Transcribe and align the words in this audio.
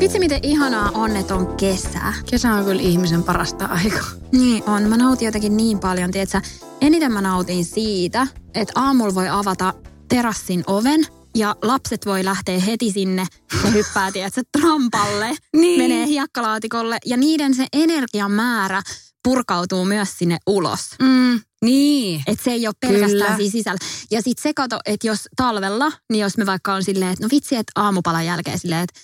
Vitsi 0.00 0.18
miten 0.18 0.40
ihanaa 0.42 0.90
on, 0.94 1.16
että 1.16 1.34
on 1.34 1.56
kesä. 1.56 2.00
Kesä 2.30 2.52
on 2.52 2.64
kyllä 2.64 2.82
ihmisen 2.82 3.22
parasta 3.22 3.64
aikaa. 3.64 4.08
Niin 4.32 4.62
on. 4.66 4.82
Mä 4.82 4.96
nautin 4.96 5.26
jotenkin 5.26 5.56
niin 5.56 5.78
paljon, 5.78 6.10
tietsä. 6.10 6.42
Eniten 6.80 7.12
mä 7.12 7.20
nautin 7.20 7.64
siitä, 7.64 8.26
että 8.54 8.72
aamulla 8.76 9.14
voi 9.14 9.28
avata 9.28 9.74
terassin 10.08 10.64
oven 10.66 11.06
ja 11.36 11.56
lapset 11.62 12.06
voi 12.06 12.24
lähteä 12.24 12.58
heti 12.60 12.92
sinne 12.92 13.26
ja 13.64 13.70
hyppää, 13.70 14.12
tietsä, 14.12 14.42
trampalle, 14.58 15.30
Niin. 15.56 15.80
menee 15.80 16.06
hiekkalaatikolle 16.06 16.98
ja 17.06 17.16
niiden 17.16 17.54
se 17.54 17.66
energian 17.72 18.30
määrä 18.30 18.82
purkautuu 19.24 19.84
myös 19.84 20.18
sinne 20.18 20.38
ulos. 20.46 20.80
Mm, 21.02 21.40
niin. 21.64 22.22
Että 22.26 22.44
se 22.44 22.50
ei 22.50 22.66
ole 22.66 22.74
pelkästään 22.80 23.10
Kyllä. 23.10 23.36
siinä 23.36 23.50
sisällä. 23.50 23.78
Ja 24.10 24.22
sitten 24.22 24.42
se 24.42 24.54
kato, 24.54 24.78
että 24.86 25.06
jos 25.06 25.28
talvella, 25.36 25.92
niin 26.12 26.20
jos 26.22 26.36
me 26.36 26.46
vaikka 26.46 26.74
on 26.74 26.84
silleen, 26.84 27.12
että 27.12 27.24
no 27.24 27.28
vitsi, 27.32 27.56
että 27.56 27.72
aamupalan 27.76 28.26
jälkeen 28.26 28.58
silleen, 28.58 28.82
että, 28.82 29.00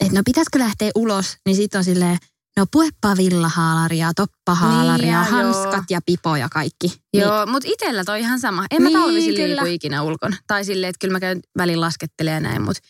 että 0.00 0.14
no 0.18 0.22
pitäisikö 0.24 0.58
lähteä 0.58 0.90
ulos, 0.94 1.36
niin 1.46 1.56
sitten 1.56 1.78
on 1.78 1.84
silleen, 1.84 2.18
no 2.56 2.66
puepa 2.72 3.16
villahaalaria, 3.16 4.12
toppahaalaria, 4.16 4.96
Niin, 5.06 5.12
ja 5.12 5.24
hanskat 5.24 5.72
joo. 5.74 5.84
ja 5.90 6.00
pipo 6.06 6.36
ja 6.36 6.48
kaikki. 6.48 6.86
Niin, 7.12 7.22
Joo, 7.22 7.46
mutta 7.46 7.68
itsellä 7.72 8.04
toi 8.04 8.20
ihan 8.20 8.40
sama. 8.40 8.66
En 8.70 8.82
mä 8.82 8.88
Niin, 8.88 8.98
talvisin 8.98 9.34
kyllä. 9.34 9.48
liiku 9.62 9.66
ikinä 9.74 10.02
ulkona. 10.02 10.36
Tai 10.46 10.64
silleen, 10.64 10.88
että 10.90 10.98
kyllä 11.00 11.12
mä 11.12 11.20
käyn 11.20 11.40
välin 11.58 11.80
laskettelee 11.80 12.40
näin, 12.40 12.62
mutta 12.62 12.82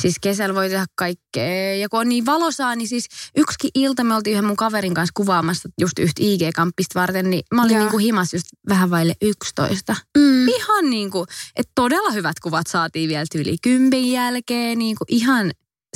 siis 0.00 0.14
kesällä 0.20 0.54
voi 0.54 0.68
tehdä 0.68 0.86
kaikkea. 0.94 1.76
Ja 1.76 1.88
kun 1.88 2.00
on 2.00 2.08
niin 2.08 2.26
valosaa, 2.26 2.74
niin 2.76 2.88
siis 2.88 3.06
yksikin 3.36 3.70
ilta 3.74 4.04
me 4.04 4.14
oltiin 4.14 4.32
yhden 4.32 4.44
mun 4.44 4.56
kaverin 4.56 4.94
kanssa 4.94 5.12
kuvaamassa 5.16 5.68
just 5.80 5.98
yhtä 5.98 6.22
IG-kamppista 6.22 7.00
varten, 7.00 7.30
niin 7.30 7.42
mä 7.54 7.62
olin 7.62 7.72
Joo. 7.74 7.82
niinku 7.82 7.98
himas 7.98 8.34
just 8.34 8.46
vähän 8.68 8.90
vaille 8.90 9.14
11. 9.22 9.96
Mm, 10.18 10.48
Ihan 10.48 10.90
niinku, 10.90 11.26
että 11.56 11.72
todella 11.74 12.10
hyvät 12.10 12.40
kuvat 12.40 12.66
saatiin 12.66 13.08
vielä 13.08 13.24
yli 13.34 13.56
kympin 13.62 14.12
jälkeen, 14.12 14.78
niinku 14.78 15.04
ihan, 15.08 15.46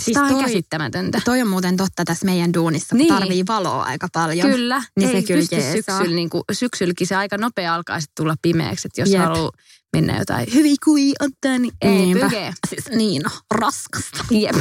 Siis 0.00 0.05
siis 0.05 0.16
on 0.16 0.28
toi- 0.28 0.42
käsittämätöntä. 0.42 1.20
toi 1.24 1.42
on 1.42 1.48
muuten 1.48 1.77
totta 1.77 2.05
tässä 2.05 2.24
meidän 2.27 2.55
duunissa, 2.55 2.89
kun 2.89 2.98
Niin. 2.98 3.14
tarvii 3.14 3.44
valoa 3.48 3.83
aika 3.83 4.08
paljon. 4.12 4.50
Kyllä. 4.50 4.83
Niin 4.98 5.11
se 5.11 5.16
ei 5.16 5.22
kyllä 5.22 5.41
pysty 5.41 5.56
syksyllä, 5.72 6.16
niin 6.16 6.30
kuin, 6.30 6.42
syksylläkin 6.52 7.06
se 7.06 7.16
aika 7.16 7.39
nopea 7.39 7.74
alkaa 7.74 8.00
sitten 8.00 8.22
tulla 8.24 8.34
pimeäksi, 8.42 8.89
että 8.89 9.00
jos 9.00 9.11
Jep. 9.11 9.22
haluaa 9.22 9.50
mennä 9.95 10.19
jotain 10.19 10.47
hyviä 10.55 10.75
kui 10.84 11.12
ottaa, 11.20 11.59
niin 11.59 11.75
ei 11.81 11.91
Niinpä. 11.91 12.25
pykee. 12.25 12.53
Siis 12.69 12.89
niin, 12.89 13.23
no, 13.23 13.31
raskasta. 13.50 14.25
Jep. 14.31 14.56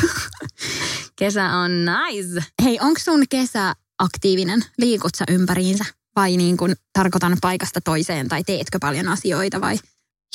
Kesä 1.20 1.44
on 1.50 1.72
nice. 1.86 2.44
Hei, 2.64 2.80
onko 2.81 3.00
sun 3.03 3.23
kesä 3.30 3.73
aktiivinen? 4.00 4.66
Liikut 4.78 5.16
sä 5.16 5.25
ympäriinsä? 5.31 5.86
Vai 6.16 6.38
niin 6.38 6.58
kuin 6.58 6.75
tarkoitan 6.94 7.38
paikasta 7.42 7.81
toiseen 7.81 8.28
tai 8.28 8.44
teetkö 8.44 8.78
paljon 8.81 9.08
asioita 9.08 9.62
vai? 9.62 9.80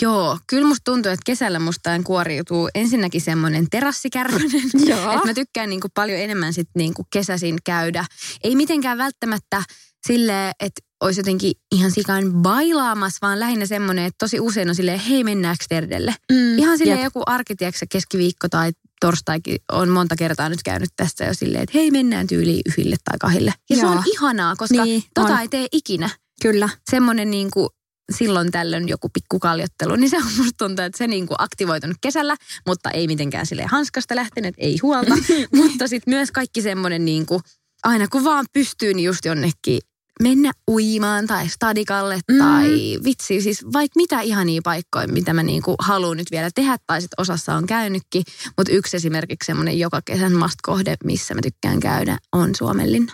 Joo, 0.03 0.39
kyllä 0.47 0.69
musta 0.69 0.85
tuntuu, 0.85 1.13
että 1.13 1.23
kesällä 1.27 1.59
mustaan 1.59 2.05
kuoriutuu 2.05 2.69
ensinnäkin 2.75 3.21
semmoinen 3.21 3.67
terassikärbönen. 3.71 4.51
Joo. 4.89 5.13
että 5.13 5.27
mä 5.27 5.35
tykkään 5.35 5.71
niinku 5.71 5.89
paljon 5.95 6.21
enemmän 6.21 6.53
sit 6.55 6.69
niinku 6.75 7.07
kesäisin 7.13 7.59
käydä. 7.65 8.05
Ei 8.45 8.57
mitenkään 8.57 8.99
välttämättä 8.99 9.63
sille, 10.07 10.53
että 10.61 10.81
olisi 11.01 11.21
jotenkin 11.21 11.53
ihan 11.75 11.91
sikaan 11.91 12.33
bailaamassa, 12.33 13.19
vaan 13.23 13.41
lähinnä 13.41 13.67
semmoinen, 13.67 14.05
että 14.05 14.17
tosi 14.19 14.41
usein 14.41 14.69
on 14.69 14.75
silleen, 14.75 14.99
hei 15.01 15.25
mennäänkö 15.25 15.65
Terdelle? 15.69 16.15
Mm, 16.33 16.59
Ihan 16.59 16.79
silleen 16.79 16.99
jep. 16.99 17.05
joku 17.05 17.23
arkitiekse 17.27 17.87
keskiviikko 17.87 18.49
tai 18.49 18.73
torstaikin 19.01 19.59
on 19.73 19.89
monta 19.89 20.17
kertaa 20.17 20.49
nyt 20.49 20.63
käynyt 20.65 20.89
tässä 20.97 21.25
jo 21.25 21.35
silleen, 21.35 21.63
että 21.63 21.79
hei 21.79 21.91
mennään 21.91 22.27
tyyliin 22.27 22.61
yhdelle 22.67 22.97
tai 23.05 23.19
kahdelle. 23.21 23.53
Ja 23.71 23.77
se 23.77 23.83
Joo. 23.83 23.91
on 23.93 24.03
ihanaa, 24.07 24.57
koska 24.57 24.85
Niin, 24.85 25.03
tota 25.15 25.33
on. 25.35 25.41
ei 25.41 25.49
tee 25.49 25.67
ikinä. 25.73 26.11
Kyllä. 26.43 26.69
Semmoinen 26.91 27.31
niin 27.31 27.51
kuin 27.51 27.69
silloin 28.17 28.51
tällöin 28.51 28.89
joku 28.89 29.09
pikku 29.09 29.39
kaljottelu, 29.39 29.97
niin 29.97 30.11
se 30.11 30.17
on 30.17 30.23
musta 30.37 30.53
tuntuu, 30.59 30.85
että 30.85 30.99
se 30.99 31.07
niin 31.07 31.27
kuin 31.27 31.37
aktivoitunut 31.41 31.97
kesällä, 32.01 32.37
mutta 32.67 32.91
ei 32.91 33.07
mitenkään 33.07 33.47
sille 33.47 33.65
hanskasta 33.67 34.17
lähtenyt, 34.17 34.55
ei 34.59 34.79
huolta. 34.83 35.15
mutta 35.57 35.89
sitten 35.89 36.15
myös 36.15 36.31
kaikki 36.31 36.63
semmoinen 36.63 37.05
niin 37.05 37.27
kuin, 37.27 37.43
aina 37.85 38.09
kun 38.09 38.25
vaan 38.25 38.47
pystyy, 38.53 38.95
niin 38.95 39.05
just 39.05 39.25
jonnekin 39.25 39.79
mennä 40.23 40.53
uimaan 40.71 41.27
tai 41.27 41.49
stadikalle 41.49 42.19
Mm. 42.31 42.39
tai 42.39 42.99
vitsi, 43.05 43.41
siis 43.41 43.65
vaikka 43.73 43.93
mitä 43.97 44.21
ihania 44.21 44.61
paikkoja, 44.65 45.09
mitä 45.09 45.33
mä 45.33 45.43
niinku 45.43 45.75
haluan 45.79 46.17
nyt 46.17 46.31
vielä 46.31 46.51
tehdä 46.55 46.77
tai 46.87 47.01
sit 47.01 47.11
osassa 47.19 47.55
on 47.55 47.67
käynytkin. 47.67 48.23
Mutta 48.57 48.73
yksi 48.73 48.97
esimerkiksi 48.97 49.47
semmoinen 49.47 49.79
joka 49.79 50.01
kesän 50.05 50.33
must-kohde, 50.33 50.97
missä 51.05 51.35
mä 51.35 51.41
tykkään 51.43 51.81
käydä, 51.81 52.19
on 52.33 52.55
Suomenlinna. 52.55 53.13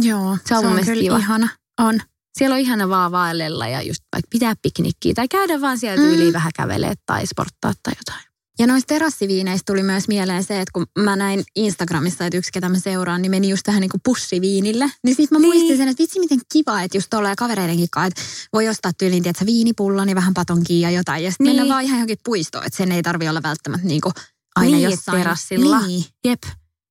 Joo, 0.00 0.36
Se 0.46 0.54
on 0.56 0.64
mun 0.64 0.72
mielestä 0.72 0.92
kyllä 0.92 1.02
kiva. 1.02 1.18
ihana. 1.18 1.48
On. 1.80 2.00
Siellä 2.38 2.54
on 2.54 2.60
ihana 2.60 2.88
vaan 2.88 3.12
vaellella 3.12 3.68
ja 3.68 3.82
just 3.82 4.02
vaikka 4.12 4.28
pitää 4.30 4.54
piknikkiä 4.62 5.14
tai 5.14 5.28
käydä 5.28 5.60
vaan 5.60 5.78
siellä 5.78 6.02
Mm. 6.02 6.08
tyyliin 6.08 6.32
vähän 6.32 6.52
kävelee 6.56 6.94
tai 7.06 7.26
sporttaa 7.26 7.72
tai 7.82 7.92
jotain. 7.98 8.27
Ja 8.58 8.66
noista 8.66 8.86
terassiviineistä 8.94 9.72
tuli 9.72 9.82
myös 9.82 10.08
mieleen 10.08 10.44
se, 10.44 10.60
että 10.60 10.72
kun 10.72 10.86
mä 10.98 11.16
näin 11.16 11.44
Instagramissa, 11.56 12.26
että 12.26 12.38
yksi 12.38 12.52
ketä 12.52 12.68
mä 12.68 12.78
seuraan, 12.78 13.22
niin 13.22 13.30
meni 13.30 13.48
just 13.48 13.62
tähän 13.64 13.80
niin 13.80 13.90
kuin 13.90 14.00
pussiviinille. 14.04 14.90
Niin 15.04 15.16
sit 15.16 15.30
mä 15.30 15.38
Niin. 15.38 15.48
muistin 15.54 15.76
sen, 15.76 15.88
että 15.88 16.02
vitsi 16.02 16.20
miten 16.20 16.38
kiva, 16.52 16.82
että 16.82 16.96
just 16.96 17.06
tolleen 17.10 17.36
kavereidenkin 17.36 17.88
kanssa, 17.90 18.06
että 18.06 18.22
voi 18.52 18.68
ostaa 18.68 18.92
tyyliin, 18.98 19.22
tiedätkö, 19.22 19.46
viinipullon 19.46 20.06
niin 20.06 20.16
vähän 20.16 20.34
patonkia 20.34 20.90
ja 20.90 20.96
jotain. 20.96 21.24
Ja 21.24 21.30
sitten 21.30 21.44
Niin. 21.46 21.56
mennä 21.56 21.72
vaan 21.74 21.84
ihan 21.84 21.96
johonkin 21.98 22.18
puistoon, 22.24 22.64
että 22.66 22.76
sen 22.76 22.92
ei 22.92 23.02
tarvi 23.02 23.28
olla 23.28 23.42
välttämättä 23.42 23.86
niin 23.86 24.00
kuin 24.00 24.12
aina 24.56 24.76
Niin, 24.76 24.90
jossain. 24.90 25.18
terassilla. 25.18 25.80
Niin. 25.86 26.04
Jep. 26.24 26.42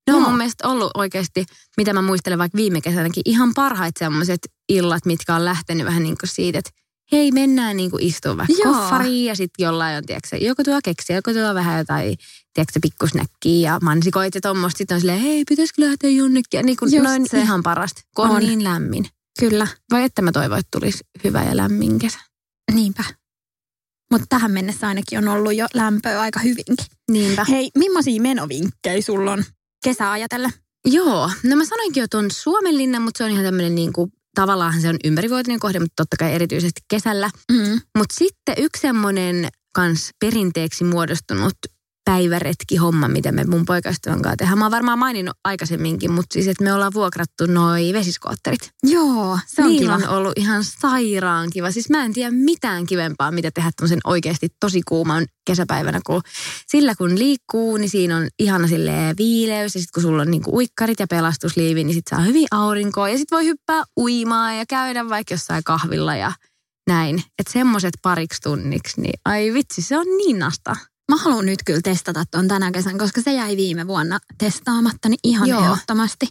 Ne 0.08 0.14
on 0.14 0.20
Joo. 0.22 0.30
mun 0.30 0.38
mielestä 0.38 0.68
ollut 0.68 0.92
oikeasti, 0.94 1.46
mitä 1.78 1.94
mä 1.94 2.02
muistelen 2.02 2.40
vaikka 2.40 2.56
viime 2.56 2.82
kesänäkin, 2.82 3.22
ihan 3.26 3.54
parhaat 3.56 3.96
semmoiset 4.00 4.40
illat, 4.70 5.06
mitkä 5.06 5.36
on 5.36 5.46
lähtenyt 5.46 5.86
vähän 5.86 6.04
niin 6.04 6.18
kuin 6.20 6.30
siitä, 6.30 6.60
että 6.60 6.72
hei 7.12 7.32
mennään 7.32 7.78
niin 7.78 7.92
kuin 7.92 8.04
istua 8.04 8.38
vaikka 8.38 8.56
Joo. 8.64 8.74
koffariin 8.74 9.26
ja 9.26 9.36
sitten 9.36 9.64
jollain 9.64 9.98
on, 9.98 10.06
tiedätkö, 10.06 10.38
joku 10.38 10.64
tuo 10.64 10.80
keksiä, 10.84 11.16
joku 11.16 11.34
tuo 11.34 11.54
vähän 11.54 11.78
jotain, 11.78 12.18
tiedätkö, 12.54 12.80
pikkusnäkkiä 12.82 13.72
ja 13.72 13.80
mansikoit 13.82 14.36
ja 14.36 14.42
tommoista. 14.42 14.78
Sitten 14.78 14.96
on 14.96 15.02
silleen, 15.02 15.20
hei, 15.20 15.44
pitäisikö 15.50 15.82
lähteä 15.82 16.10
jonnekin? 16.10 16.58
Ja 16.58 16.64
niin 16.64 16.78
kuin, 16.78 17.04
noin 17.04 17.26
se. 17.30 17.40
ihan 17.42 17.64
parasta, 17.64 18.02
kun 18.16 18.26
on, 18.26 18.36
On. 18.36 18.42
niin 18.42 18.64
lämmin. 18.64 19.06
Kyllä, 19.40 19.68
Vai 19.92 20.04
että 20.04 20.22
mä 20.22 20.32
toivon, 20.32 20.60
että 20.60 20.80
tulisi 20.80 21.04
hyvä 21.24 21.44
ja 21.44 21.58
lämmin 21.58 22.00
kesä. 22.00 22.20
niinpä. 22.74 23.04
Mutta 24.12 24.26
tähän 24.30 24.52
mennessä 24.52 24.88
ainakin 24.88 25.18
on 25.18 25.28
ollut 25.28 25.56
jo 25.56 25.66
lämpöä 25.74 26.22
aika 26.22 26.40
hyvinkin. 26.40 26.76
Niinpä. 27.12 27.46
Hei, 27.50 27.70
millaisia 27.78 28.22
menovinkkejä 28.22 29.02
sulla 29.02 29.32
on 29.32 29.44
kesää 29.84 30.12
ajatellen? 30.12 30.54
Joo, 30.86 31.32
no 31.44 31.56
mä 31.56 31.66
sanoinkin 31.66 32.02
jo 32.02 32.08
tuon 32.12 32.32
Suomenlinnan, 32.32 33.02
mutta 33.02 33.18
se 33.18 33.24
on 33.24 33.30
ihan 33.32 33.46
tämmöinen 33.46 33.76
niin 33.76 33.94
kuin, 33.94 34.12
tavallaan 34.42 34.82
se 34.82 34.90
on 34.90 34.98
ympärivuotinen 35.04 35.60
kohde, 35.60 35.80
mutta 35.80 36.04
totta 36.04 36.18
kai 36.20 36.34
erityisesti 36.34 36.82
kesällä. 36.88 37.30
Mm. 37.52 37.82
Mutta 37.98 38.16
sitten 38.18 38.56
yksi 38.58 38.82
semmoinen 38.82 39.48
kans 39.74 40.10
perinteeksi 40.20 40.84
muodostunut 40.84 41.54
päiväretki-homma, 42.08 43.08
mitä 43.08 43.32
me 43.32 43.44
mun 43.44 43.66
poikaystävän 43.66 44.22
kanssa 44.22 44.38
tehdään. 44.38 44.58
Mä 44.58 44.66
oon 44.66 44.72
varmaan 44.72 45.00
maininnut 45.00 45.38
aikaisemminkin, 45.44 46.12
mutta 46.12 46.34
siis, 46.34 46.48
että 46.48 46.64
me 46.64 46.74
ollaan 46.74 46.94
vuokrattu 46.94 47.46
noi 47.48 47.94
vesiskootterit. 47.94 48.72
Joo, 48.84 49.40
se 49.48 49.64
on 49.64 49.70
Niillä 49.70 49.98
kiva. 49.98 50.08
on 50.08 50.18
ollut 50.18 50.34
ihan 50.36 50.64
sairaan 50.64 51.50
kiva. 51.50 51.72
Siis 51.72 51.90
mä 51.90 52.06
en 52.06 52.14
tiedä 52.14 52.32
mitään 52.32 52.86
kivempaa, 52.86 53.32
mitä 53.32 53.52
tehdä 53.52 53.72
tämmöisen 53.76 54.00
oikeasti 54.04 54.48
tosi 54.60 54.82
kuuman 54.88 55.26
kesäpäivänä, 55.48 56.00
kun 56.06 56.22
sillä 56.68 56.96
kun 56.96 57.20
liikkuu, 57.20 57.78
niin 57.78 57.90
siinä 57.90 58.18
on 58.18 58.28
ihana 58.40 58.68
silleen 58.68 59.16
viileys. 59.18 59.76
Ja 59.76 59.82
sitten 59.82 59.94
kun 59.94 60.04
sulla 60.04 60.22
on 60.22 60.32
niinku 60.32 60.56
uikkarit 60.56 61.00
ja 61.00 61.08
pelastusliivi, 61.08 61.84
niin 61.84 61.96
sit 61.96 62.08
saa 62.10 62.20
hyvin 62.20 62.48
aurinkoa. 62.52 63.10
Ja 63.10 63.18
sitten 63.18 63.36
voi 63.36 63.46
hyppää 63.46 63.84
uimaan 64.00 64.58
ja 64.58 64.66
käydä 64.66 65.10
vaikka 65.10 65.34
jossain 65.34 65.64
kahvilla 65.64 66.16
ja 66.16 66.32
näin. 66.88 67.24
Että 67.40 67.54
semmoiset 67.54 67.94
pariksi 68.02 68.42
tunniksi, 68.42 69.02
niin 69.02 69.20
ai 69.26 69.54
vitsi, 69.54 69.82
se 69.82 69.98
on 69.98 70.06
niin 70.18 70.40
nasta. 70.40 70.76
Mä 71.12 71.18
haluan 71.18 71.46
nyt 71.46 71.60
kyllä 71.66 71.80
testata 71.84 72.24
tuon 72.32 72.48
tänä 72.48 72.72
kesän, 72.72 72.98
koska 72.98 73.22
se 73.22 73.34
jäi 73.34 73.58
viime 73.58 73.88
vuonna 73.88 74.20
testaamatta, 74.38 75.10
niin 75.10 75.20
ihan 75.24 75.50
Joo. 75.50 75.64
ehdottomasti. 75.64 76.28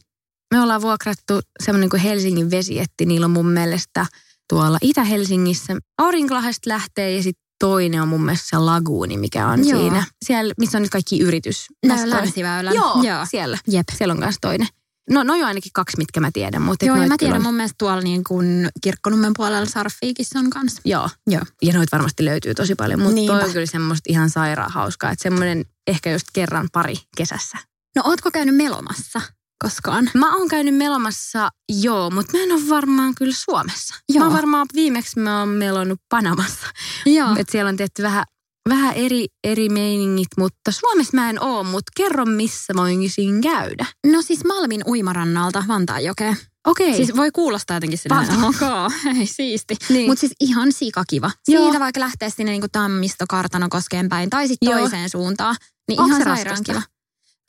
Me 0.55 0.61
ollaan 0.61 0.83
vuokrattu 0.83 1.41
semmoinen 1.65 1.91
kuin 1.91 2.03
Helsingin 2.03 2.51
vesietti. 2.51 3.07
Niillä 3.07 3.25
on 3.25 3.31
mun 3.31 3.49
mielestä 3.49 4.07
tuolla 4.49 4.79
Itä-Helsingissä. 4.83 5.77
Aurinkolahesta 5.99 6.71
lähtee 6.71 7.17
ja 7.17 7.23
sitten 7.23 7.47
toinen 7.59 8.03
on 8.03 8.09
mun 8.09 8.25
mielestä 8.25 8.47
se 8.49 8.59
laguuni, 8.59 9.19
mikä 9.19 9.49
on 9.49 9.69
Joo. 9.69 9.81
siinä. 9.81 10.05
Siellä, 10.25 10.55
missä 10.59 10.79
on 10.79 10.83
nyt 10.83 10.91
kaikki 10.91 11.19
yritys. 11.19 11.67
Länsiväylän. 12.05 12.75
Joo, 12.75 13.03
Joo. 13.03 13.27
siellä. 13.31 13.59
Jep. 13.69 13.87
Siellä 13.99 14.13
on 14.13 14.19
myös 14.19 14.37
toinen. 14.41 14.69
No, 15.11 15.23
no 15.23 15.35
jo 15.35 15.47
ainakin 15.47 15.73
kaksi, 15.75 15.97
mitkä 15.99 16.21
mä 16.21 16.31
tiedän. 16.33 16.63
Mutta 16.63 16.85
Joo, 16.85 16.97
ja 16.97 17.01
noit 17.01 17.09
mä 17.11 17.17
tiedän 17.19 17.37
on- 17.37 17.43
mun 17.43 17.55
mielestä 17.55 17.75
tuolla 17.79 18.01
niin 18.03 18.25
kuin 18.25 18.69
Kirkkonummen 18.83 19.33
puolella 19.37 19.67
Sarfiikissa 19.67 20.39
on 20.39 20.51
kanssa. 20.51 20.81
Joo, 20.85 21.09
Joo. 21.27 21.43
ja 21.63 21.73
noita 21.73 21.97
varmasti 21.97 22.25
löytyy 22.25 22.55
tosi 22.55 22.75
paljon, 22.75 23.01
mutta 23.01 23.15
Niinpä. 23.15 23.37
toi 23.39 23.45
on 23.47 23.53
kyllä 23.53 23.67
semmoista 23.67 24.03
ihan 24.09 24.31
sairaan 24.31 24.73
hauskaa, 24.73 25.11
että 25.11 25.23
semmoinen 25.23 25.65
ehkä 25.87 26.11
just 26.13 26.27
kerran 26.33 26.69
pari 26.73 26.97
kesässä. 27.17 27.59
No 27.97 28.03
ootko 28.05 28.31
käynyt 28.31 28.57
melomassa 28.57 29.21
koskaan? 29.65 30.11
Mä 30.15 30.37
oon 30.37 30.49
käynyt 30.49 30.77
melomassa, 30.77 31.51
joo, 31.69 32.11
mutta 32.11 32.37
mä 32.37 32.43
en 32.43 32.53
ole 32.53 32.69
varmaan 32.69 33.15
kyllä 33.15 33.35
Suomessa. 33.37 33.95
Joo. 34.09 34.19
Mä 34.19 34.25
oon 34.27 34.37
varmaan 34.37 34.67
viimeksi 34.75 35.21
mä 35.21 35.39
oon 35.41 35.49
melonnut 35.49 36.01
Panamassa. 36.09 36.67
Joo. 37.07 37.33
Että 37.39 37.53
siellä 37.53 37.69
on 37.69 37.77
tehty 37.77 38.03
vähän, 38.03 38.25
vähän 38.69 38.95
eri, 38.95 39.27
eri 39.45 39.69
meiningit, 39.69 40.29
mutta 40.39 40.73
Suomessa 40.73 41.17
mä 41.17 41.31
en 41.31 41.43
oo, 41.43 41.65
mutta 41.65 41.93
kerro 41.97 42.25
missä 42.25 42.73
voisin 42.77 43.41
käydä. 43.41 43.87
No 44.07 44.23
siis 44.23 44.45
Malmin 44.45 44.83
uimarannalta 44.87 45.65
Vantaanjokeen. 45.69 46.37
Okei. 46.67 46.97
Siis 46.97 47.17
voi 47.17 47.31
kuulostaa 47.31 47.77
jotenkin 47.77 47.99
silleen, 47.99 48.29
Valtava. 48.29 48.47
ok, 48.87 48.93
ei 49.19 49.27
siisti. 49.27 49.77
Niin. 49.89 50.11
Mutta 50.11 50.21
siis 50.21 50.33
ihan 50.41 50.73
sikakiva. 50.73 51.31
Joo. 51.49 51.65
Siitä 51.65 51.81
vaikka 51.81 52.01
lähtee 52.01 52.31
sinne 52.31 52.53
niinku 52.53 52.69
Tammisto, 52.73 53.25
Kartanokoskeen 53.29 54.09
päin 54.09 54.31
tai 54.31 54.49
sitten 54.49 54.71
Joo. 54.71 54.79
toiseen 54.81 55.11
suuntaan. 55.11 55.57
Niin 55.89 56.01
Onko 56.01 56.17
ihan 56.17 56.21
se 56.21 56.25
sairaan 56.25 56.65
kiva. 56.65 56.83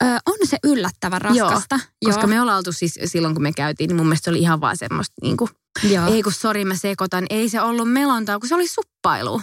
Ö, 0.04 0.06
on 0.26 0.36
se 0.44 0.58
yllättävän 0.64 1.20
Joo, 1.34 1.50
raskasta. 1.50 1.80
Koska 2.04 2.26
me 2.26 2.40
ollaan 2.40 2.56
oltu 2.58 2.72
siis 2.72 2.98
silloin, 3.04 3.34
kun 3.34 3.42
me 3.42 3.52
käytiin, 3.52 3.88
niin 3.88 3.96
mun 3.96 4.06
mielestä 4.06 4.24
se 4.24 4.30
oli 4.30 4.38
ihan 4.38 4.60
vaan 4.60 4.76
semmoista 4.76 5.14
niin 5.22 5.36
kuin, 5.36 5.50
Joo. 5.90 6.06
ei 6.06 6.22
kun 6.22 6.32
sori 6.32 6.64
mä 6.64 6.74
sekoitan, 6.76 7.26
ei 7.30 7.48
se 7.48 7.60
ollut 7.60 7.92
melontaa, 7.92 8.38
kun 8.38 8.48
se 8.48 8.54
oli 8.54 8.66
suppailu. 8.66 9.42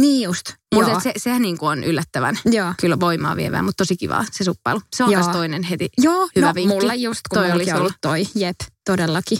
Niin 0.00 0.22
just. 0.24 0.52
Mutta 0.74 1.00
se, 1.00 1.12
se 1.16 1.38
niin 1.38 1.58
kuin 1.58 1.70
on 1.70 1.84
yllättävän 1.84 2.38
Joo. 2.44 2.74
kyllä 2.80 3.00
voimaa 3.00 3.36
vievää, 3.36 3.62
mutta 3.62 3.84
tosi 3.84 3.96
kivaa 3.96 4.24
se 4.30 4.44
suppailu. 4.44 4.80
Se 4.96 5.04
on 5.04 5.10
myös 5.10 5.28
toinen 5.28 5.62
heti. 5.62 5.88
Joo, 5.98 6.28
Hyvä 6.36 6.46
no 6.46 6.54
vinkki. 6.54 6.74
mulla 6.80 6.94
just, 6.94 7.20
kun 7.30 7.38
Toi 7.38 7.52
olisi 7.52 7.72
ollut 7.72 7.92
toi. 8.00 8.26
Jep, 8.34 8.56
todellakin. 8.84 9.38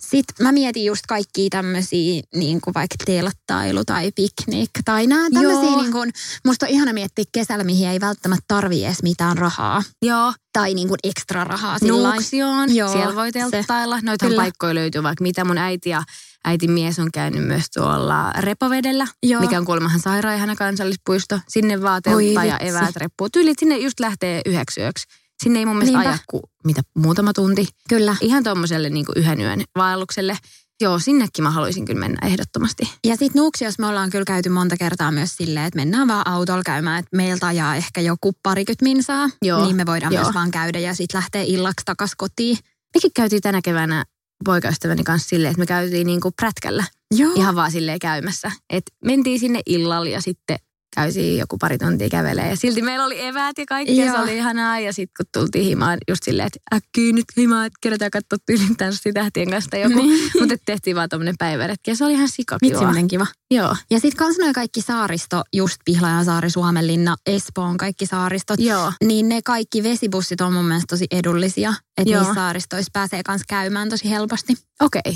Sitten 0.00 0.46
mä 0.46 0.52
mietin 0.52 0.84
just 0.84 1.06
kaikkia 1.08 1.48
tämmöisiä, 1.50 2.22
niin 2.34 2.60
kuin 2.60 2.74
vaikka 2.74 2.96
telttailu 3.04 3.84
tai 3.84 4.12
piknik 4.12 4.70
tai 4.84 5.06
nää 5.06 5.30
tämmöisiä, 5.34 5.62
Joo. 5.62 5.82
niin 5.82 5.92
kuin, 5.92 6.12
musta 6.46 6.66
on 6.66 6.72
ihana 6.72 6.92
miettiä 6.92 7.24
kesällä, 7.32 7.64
mihin 7.64 7.88
ei 7.88 8.00
välttämättä 8.00 8.44
tarvii 8.48 8.84
edes 8.84 9.02
mitään 9.02 9.38
rahaa. 9.38 9.82
Joo, 10.02 10.32
Tai 10.52 10.74
niin 10.74 10.88
kuin 10.88 10.98
ekstra 11.04 11.44
rahaa 11.44 11.78
sillä. 11.78 12.12
Nuuksioon, 12.12 12.74
Joo, 12.76 12.92
siellä 12.92 13.14
voi 13.14 13.32
telttailla. 13.32 13.98
Kyllä. 14.20 14.36
paikkoja 14.42 14.74
löytyy 14.74 15.02
vaikka 15.02 15.22
mitä. 15.22 15.44
Mun 15.44 15.58
äiti 15.58 15.90
ja 15.90 16.02
äitin 16.46 16.70
mies 16.70 16.98
on 16.98 17.08
käynyt 17.14 17.46
myös 17.46 17.64
tuolla 17.74 18.32
Repovedellä, 18.38 19.06
Joo. 19.22 19.40
mikä 19.40 19.58
on 19.58 19.64
kuolemahan 19.64 20.00
sairaan 20.00 20.36
ihana 20.36 20.56
kansallispuisto. 20.56 21.40
Sinne 21.48 21.74
Oi 22.14 22.34
ja 22.34 22.58
eväät 22.58 22.96
reppuu. 22.96 23.28
Tyylit 23.30 23.58
sinne 23.58 23.78
just 23.78 24.00
lähtee 24.00 24.40
yhdeksi 24.46 24.80
yöksi. 24.80 25.06
Sinne 25.42 25.58
ei 25.58 25.66
mun 25.66 25.76
mielestä 25.76 25.98
Niinpä. 25.98 26.10
aja 26.10 26.18
kuin 26.30 26.42
mitä 26.64 26.80
muutama 26.98 27.32
tunti. 27.32 27.68
Kyllä. 27.88 28.16
Ihan 28.20 28.44
tuommoiselle 28.44 28.90
niin 28.90 29.06
yhden 29.16 29.40
yön 29.40 29.62
vaellukselle. 29.76 30.38
Joo, 30.80 30.98
sinnekin 30.98 31.42
mä 31.44 31.50
haluaisin 31.50 31.84
kyllä 31.84 32.00
mennä 32.00 32.28
ehdottomasti. 32.28 32.90
Ja 33.04 33.16
sitten 33.16 33.40
Nuuksiossa 33.40 33.82
me 33.82 33.86
ollaan 33.86 34.10
kyllä 34.10 34.24
käyty 34.24 34.48
monta 34.48 34.76
kertaa 34.76 35.10
myös 35.12 35.36
silleen, 35.36 35.66
että 35.66 35.76
mennään 35.76 36.08
vaan 36.08 36.28
autolla 36.28 36.62
käymään, 36.62 36.98
että 36.98 37.16
meiltä 37.16 37.46
ajaa 37.46 37.76
ehkä 37.76 38.00
joku 38.00 38.32
parikymmentä 38.42 38.82
minsaa. 38.84 39.28
Joo, 39.42 39.64
Niin 39.64 39.76
me 39.76 39.86
voidaan 39.86 40.12
joo. 40.12 40.22
myös 40.22 40.34
vaan 40.34 40.50
käydä 40.50 40.78
ja 40.78 40.94
sitten 40.94 41.18
lähtee 41.18 41.44
illaksi 41.46 41.84
takas 41.84 42.10
kotiin. 42.16 42.58
Mekin 42.94 43.10
käytiin 43.16 43.42
tänä 43.42 43.60
keväänä 43.64 44.04
poikaystäväni 44.44 45.04
kanssa 45.04 45.28
silleen, 45.28 45.50
että 45.50 45.60
me 45.60 45.66
käytiin 45.66 46.06
niin 46.06 46.20
kuin 46.20 46.34
prätkällä. 46.40 46.84
Joo. 47.14 47.32
ihan 47.34 47.54
vaan 47.54 47.70
silleen 47.70 47.98
käymässä. 47.98 48.50
Et 48.70 48.84
mentiin 49.04 49.40
sinne 49.40 49.60
illalla 49.66 50.10
ja 50.10 50.20
sitten 50.20 50.58
käytiin 50.96 51.38
joku 51.38 51.58
pari 51.58 51.78
tuntia 51.78 52.08
kävelee. 52.08 52.50
Ja 52.50 52.56
silti 52.56 52.82
meillä 52.82 53.04
oli 53.04 53.24
eväät 53.24 53.58
ja 53.58 53.66
kaikki 53.66 53.96
ja 53.96 54.12
se 54.12 54.18
oli 54.18 54.36
ihanaa. 54.36 54.78
Ja 54.80 54.92
sitten 54.92 55.14
kun 55.16 55.26
tultiin 55.40 55.64
himaan 55.64 55.98
just 56.08 56.22
silleen, 56.22 56.46
että 56.46 56.76
äkkyy 56.76 57.12
nyt 57.12 57.24
himaan, 57.36 57.66
että 57.66 57.78
kerätään 57.80 58.10
katsoa 58.10 58.38
tyylin 58.46 58.76
tanssitähtien 58.76 59.50
kanssa 59.50 59.76
joku. 59.76 60.02
Niin. 60.02 60.30
Mutta 60.40 60.54
tehtiin 60.64 60.96
vaan 60.96 61.08
tommonen 61.08 61.34
päiväretki 61.38 61.90
ja 61.90 61.96
se 61.96 62.04
oli 62.04 62.12
ihan 62.12 62.22
Vitsi, 62.24 62.36
sikakiva. 62.36 62.88
miten 62.88 63.08
kiva. 63.08 63.26
Joo, 63.50 63.76
Ja 63.90 64.00
sitten 64.00 64.16
kans 64.16 64.38
noi 64.38 64.52
kaikki 64.52 64.82
saaristo, 64.82 65.42
just 65.52 65.76
Pihlajasaari, 65.84 66.50
Suomenlinna, 66.50 67.16
Espoon 67.26 67.76
kaikki 67.76 68.06
saaristot. 68.06 68.60
joo. 68.60 68.92
Niin 69.04 69.28
ne 69.28 69.40
kaikki 69.44 69.82
vesibussit 69.82 70.40
on 70.40 70.52
mun 70.52 70.64
mielestä 70.64 70.86
tosi 70.88 71.06
edullisia. 71.10 71.74
Että 71.98 72.18
niissä 72.18 72.34
saaristoissa 72.34 72.90
pääsee 72.92 73.22
kans 73.22 73.42
käymään 73.48 73.88
tosi 73.88 74.10
helposti. 74.10 74.54
Okei. 74.80 75.00
Okay. 75.06 75.14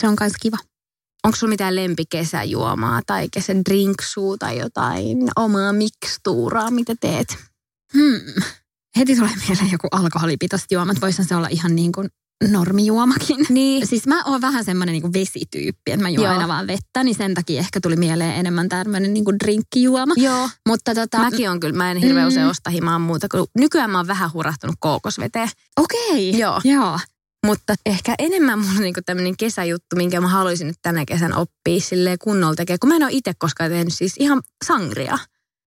Se 0.00 0.08
on 0.08 0.16
kans 0.16 0.32
kiva. 0.40 0.56
Onko 1.24 1.36
sulla 1.36 1.50
mitään 1.50 1.76
lempikesäjuomaa 1.76 3.00
tai 3.06 3.28
kesän 3.32 3.62
drinksuu 3.68 4.38
tai 4.38 4.58
jotain 4.58 5.18
omaa 5.36 5.72
mikstuuraa, 5.72 6.70
mitä 6.70 6.94
teet? 7.00 7.36
Hmm. 7.94 8.42
Heti 8.96 9.16
tulee 9.16 9.30
mieleen 9.48 9.72
joku 9.72 9.88
alkoholipitoiset 9.90 10.70
juomat. 10.72 11.00
Voisihan 11.00 11.28
se 11.28 11.36
olla 11.36 11.48
ihan 11.50 11.76
niin 11.76 11.92
kuin 11.92 12.08
normijuomakin. 12.50 13.46
Niin. 13.48 13.86
Siis 13.86 14.06
mä 14.06 14.22
oon 14.24 14.40
vähän 14.40 14.64
semmoinen 14.64 14.92
niin 14.92 15.12
vesityyppi, 15.12 15.92
että 15.92 16.02
mä 16.02 16.08
juon 16.08 16.24
Joo. 16.24 16.32
aina 16.32 16.48
vaan 16.48 16.66
vettä, 16.66 17.04
niin 17.04 17.14
sen 17.16 17.34
takia 17.34 17.60
ehkä 17.60 17.80
tuli 17.80 17.96
mieleen 17.96 18.34
enemmän 18.34 18.68
tämmöinen 18.68 19.14
niin 19.14 19.24
kuin 19.24 19.36
drinkkijuoma. 19.44 20.14
Joo. 20.16 20.48
Mutta 20.68 20.94
tota, 20.94 21.18
Mäkin 21.18 21.50
on 21.50 21.60
kyllä, 21.60 21.76
mä 21.76 21.90
en 21.90 21.96
hirveän 21.96 22.24
Mm. 22.26 22.28
usein 22.28 22.46
osta 22.46 22.70
himaan 22.70 23.00
muuta, 23.00 23.26
kun 23.28 23.46
nykyään 23.58 23.90
mä 23.90 23.98
oon 23.98 24.06
vähän 24.06 24.32
hurahtunut 24.32 24.76
kookosveteen. 24.80 25.48
okei. 25.76 26.38
Joo. 26.38 26.60
Joo. 26.64 26.98
Mutta 27.46 27.74
ehkä 27.86 28.14
enemmän 28.18 28.58
mulla 28.58 28.72
on 28.76 28.80
niinku 28.82 29.00
tämmöinen 29.06 29.36
kesäjuttu, 29.36 29.96
minkä 29.96 30.20
mä 30.20 30.28
haluaisin 30.28 30.66
nyt 30.66 30.76
tänä 30.82 31.04
kesän 31.04 31.34
oppia 31.36 31.80
silleen 31.80 32.18
kunnolla 32.18 32.54
tekemään. 32.54 32.78
Kun 32.78 32.88
mä 32.88 32.96
en 32.96 33.02
ole 33.02 33.12
itse 33.12 33.32
koskaan 33.38 33.70
tehnyt 33.70 33.94
siis 33.94 34.14
ihan 34.18 34.42
sangria. 34.64 35.18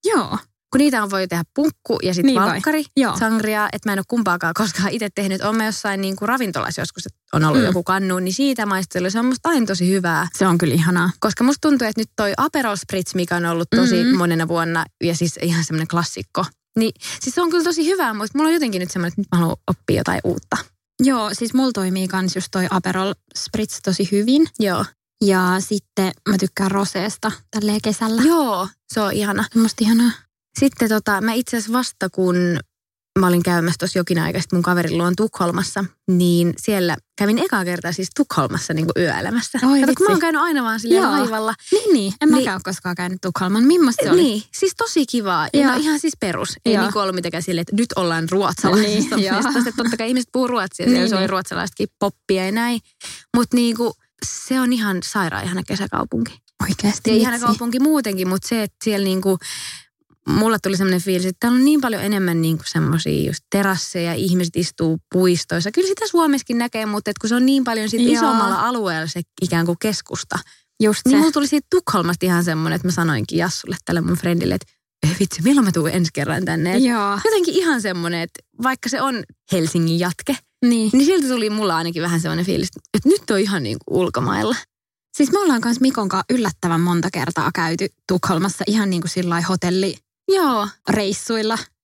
Joo. 0.06 0.38
Kun 0.72 0.80
niitä 0.80 1.04
on 1.04 1.12
voi 1.12 1.28
tehdä 1.28 1.44
punkku 1.56 2.00
ja 2.04 2.14
sitten 2.14 2.26
Niin 2.36 2.42
valkkari 2.42 2.84
Joo. 2.98 3.18
sangria. 3.18 3.70
Että 3.74 3.90
mä 3.90 3.94
en 3.94 4.00
ole 4.00 4.06
kumpaakaan 4.08 4.54
koskaan 4.58 4.90
itse 4.90 5.10
tehnyt. 5.16 5.42
Olen 5.42 5.56
mä 5.56 5.66
jossain 5.66 6.02
niinku 6.02 6.26
ravintolassa 6.26 6.82
joskus, 6.82 7.06
että 7.06 7.20
on 7.34 7.44
ollut 7.44 7.62
Mm. 7.62 7.66
joku 7.66 7.84
kannu, 7.84 8.20
niin 8.20 8.34
siitä 8.34 8.66
maistellut. 8.66 9.12
Se 9.14 9.20
on 9.20 9.26
musta 9.26 9.50
aina 9.50 9.66
tosi 9.66 9.90
hyvää. 9.92 10.28
Se 10.38 10.48
on 10.48 10.58
kyllä 10.58 10.74
ihanaa. 10.74 11.10
Koska 11.20 11.44
musta 11.44 11.68
tuntuu, 11.70 11.88
että 11.88 12.02
nyt 12.02 12.10
toi 12.16 12.34
Aperol 12.38 12.76
Spritz, 12.76 13.16
mikä 13.16 13.36
on 13.36 13.46
ollut 13.46 13.70
tosi 13.76 14.04
Mhm. 14.04 14.08
mm. 14.12 14.18
monena 14.18 14.48
vuonna 14.48 14.86
ja 15.04 15.16
siis 15.16 15.40
ihan 15.42 15.64
semmoinen 15.64 15.88
klassikko. 15.88 16.46
Niin 16.80 16.92
siis 17.22 17.36
se 17.36 17.42
on 17.42 17.50
kyllä 17.50 17.64
tosi 17.64 17.86
hyvää, 17.86 18.14
mutta 18.14 18.38
mulla 18.38 18.48
on 18.48 18.54
jotenkin 18.54 18.80
nyt 18.80 18.92
semmoinen, 18.92 19.08
että 19.12 19.22
nyt 19.22 19.28
mä 19.32 19.38
haluan 19.38 19.58
oppia 19.68 19.98
jotain 19.98 20.22
uutta. 20.24 20.58
Joo, 21.04 21.30
siis 21.34 21.54
mulla 21.54 21.72
toimii 21.72 22.08
kans 22.08 22.36
just 22.36 22.48
toi 22.52 22.68
Aperol 22.70 23.14
Spritz 23.36 23.80
tosi 23.84 24.10
hyvin. 24.12 24.48
Joo. 24.60 24.86
Ja 25.26 25.56
sitten 25.60 26.12
mä 26.30 26.38
tykkään 26.38 26.72
roseesta 26.72 27.32
tälleen 27.52 27.82
kesällä. 27.84 28.22
Joo, 28.22 28.68
se 28.94 29.02
on 29.02 29.14
ihana. 29.14 29.46
Musta 29.56 29.84
ihanaa. 29.84 30.12
Sitten 30.60 30.90
tota, 30.90 31.22
mä 31.22 31.34
itse 31.34 31.58
asiassa 31.58 31.74
vasta 31.74 32.10
kun 32.10 32.36
mä 33.22 33.28
olin 33.28 33.44
käymässä 33.44 33.76
tuossa 33.80 34.00
jokin 34.00 34.20
aika 34.20 34.40
sitten 34.42 34.58
mun 34.58 34.64
kaverin 34.64 34.98
luon 34.98 35.14
Tukholmassa, 35.18 35.86
niin 36.08 36.54
siellä 36.58 36.98
kävin 37.18 37.40
ekaa 37.40 37.66
kertaa 37.66 37.92
siis 37.92 38.10
Tukholmassa 38.18 38.74
niin 38.74 38.86
yöelämässä. 38.98 39.60
Oi 39.72 39.80
Kato, 39.80 39.94
kun 39.98 40.06
mä 40.08 40.12
oon 40.12 40.20
käynyt 40.20 40.42
aina 40.42 40.64
vaan 40.64 40.80
silleen 40.80 41.02
Joo. 41.02 41.12
laivalla. 41.12 41.54
Niin, 41.72 41.94
niin. 41.94 42.14
En 42.22 42.30
Niin. 42.30 42.38
mäkään 42.40 42.56
ole 42.56 42.62
koskaan 42.64 42.96
käynyt 42.96 43.22
Tukholman. 43.22 43.64
Millaista 43.64 44.04
se 44.06 44.12
oli? 44.12 44.22
Niin, 44.24 44.44
siis 44.54 44.74
tosi 44.78 45.06
kivaa. 45.06 45.48
Ja 45.54 45.68
no 45.72 45.78
ihan 45.78 46.00
siis 46.00 46.14
perus. 46.20 46.50
Ei 46.66 46.74
Joo. 46.74 46.84
niin 46.86 46.98
ollut 46.98 47.16
mitenkään 47.16 47.44
silleen, 47.44 47.62
että 47.62 47.76
nyt 47.76 47.94
ollaan 47.96 48.30
ruotsalaisista. 48.32 49.16
Niin. 49.16 49.34
Että 49.34 49.72
totta 49.78 49.98
kai 49.98 50.08
ihmiset 50.08 50.30
puhuu 50.32 50.48
ruotsia, 50.48 50.86
Niin, 50.86 51.10
se 51.10 51.16
oli 51.16 51.22
niin. 51.22 51.30
ruotsalaistakin 51.30 51.88
poppia 52.00 52.46
ja 52.46 52.52
näin. 52.52 52.80
Mutta 53.38 53.56
niinku, 53.56 53.94
se 54.26 54.62
on 54.62 54.74
ihan 54.74 54.98
sairaan 55.04 55.44
ihana 55.44 55.62
kesäkaupunki. 55.68 56.42
Oikeasti. 56.70 57.10
Ja 57.10 57.16
ihana 57.16 57.40
kaupunki 57.40 57.80
muutenkin, 57.80 58.28
mutta 58.28 58.48
se, 58.48 58.64
että 58.64 58.78
siellä 58.84 59.04
niinku, 59.04 59.38
mulla 60.28 60.60
tuli 60.60 60.78
semmoinen 60.78 61.02
fiilis, 61.02 61.26
että 61.26 61.38
täällä 61.40 61.56
on 61.58 61.66
niin 61.66 61.82
paljon 61.82 62.04
enemmän 62.04 62.42
niinku 62.42 62.64
semmoisia 62.68 63.28
just 63.28 63.44
terasseja, 63.52 64.14
ihmiset 64.14 64.56
istuu 64.56 64.98
puistoissa. 65.14 65.72
Kyllä 65.72 65.88
sitä 65.88 66.08
Suomessakin 66.08 66.58
näkee, 66.58 66.86
mutta 66.86 67.12
kun 67.22 67.30
se 67.30 67.36
on 67.36 67.46
niin 67.46 67.64
paljon 67.64 67.90
sit 67.90 68.02
Joo. 68.02 68.14
isommalla 68.14 68.56
alueella 68.68 69.08
se 69.08 69.22
ikään 69.42 69.66
kuin 69.66 69.78
keskusta. 69.82 70.40
Just 70.84 71.02
Niin 71.06 71.12
se. 71.12 71.18
mulla 71.18 71.32
tuli 71.32 71.48
siitä 71.48 71.68
Tukholmasta 71.72 72.26
ihan 72.26 72.44
semmoinen, 72.44 72.76
että 72.76 72.88
mä 72.88 72.92
sanoinkin 72.92 73.38
Jassulle, 73.38 73.78
tälle 73.86 74.02
mun 74.02 74.18
friendille, 74.18 74.56
että 74.56 74.68
ei 75.10 75.16
vitsi, 75.20 75.42
milloin 75.42 75.66
mä 75.66 75.72
tuun 75.72 75.90
ensi 75.90 76.12
kerran 76.14 76.46
tänne. 76.46 76.76
Et 76.76 76.84
Joo. 76.84 77.20
Jotenkin 77.26 77.54
ihan 77.54 77.82
semmoinen, 77.82 78.22
että 78.22 78.40
vaikka 78.64 78.90
se 78.90 79.02
on 79.02 79.24
Helsingin 79.52 80.00
jatke, 80.00 80.38
Niin. 80.66 80.90
niin 80.94 81.06
silti 81.06 81.28
tuli 81.28 81.50
mulla 81.50 81.76
ainakin 81.78 82.04
vähän 82.04 82.20
semmoinen 82.22 82.46
fiilis, 82.46 82.70
että 82.94 83.10
nyt 83.10 83.30
on 83.32 83.40
ihan 83.40 83.64
niin 83.64 83.78
kuin 83.86 83.98
ulkomailla. 84.02 84.56
Siis 85.18 85.32
me 85.32 85.40
ollaan 85.40 85.62
kanssa 85.62 85.82
Mikon 85.82 86.10
kanssa 86.10 86.26
yllättävän 86.34 86.82
monta 86.82 87.10
kertaa 87.14 87.52
käyty 87.56 87.88
Tukholmassa 88.08 88.64
ihan 88.68 88.90
niin 88.90 89.02
kuin 89.02 89.10
sillä 89.12 89.42
hotellireissuilla, 89.42 90.11
Joo, 90.28 90.68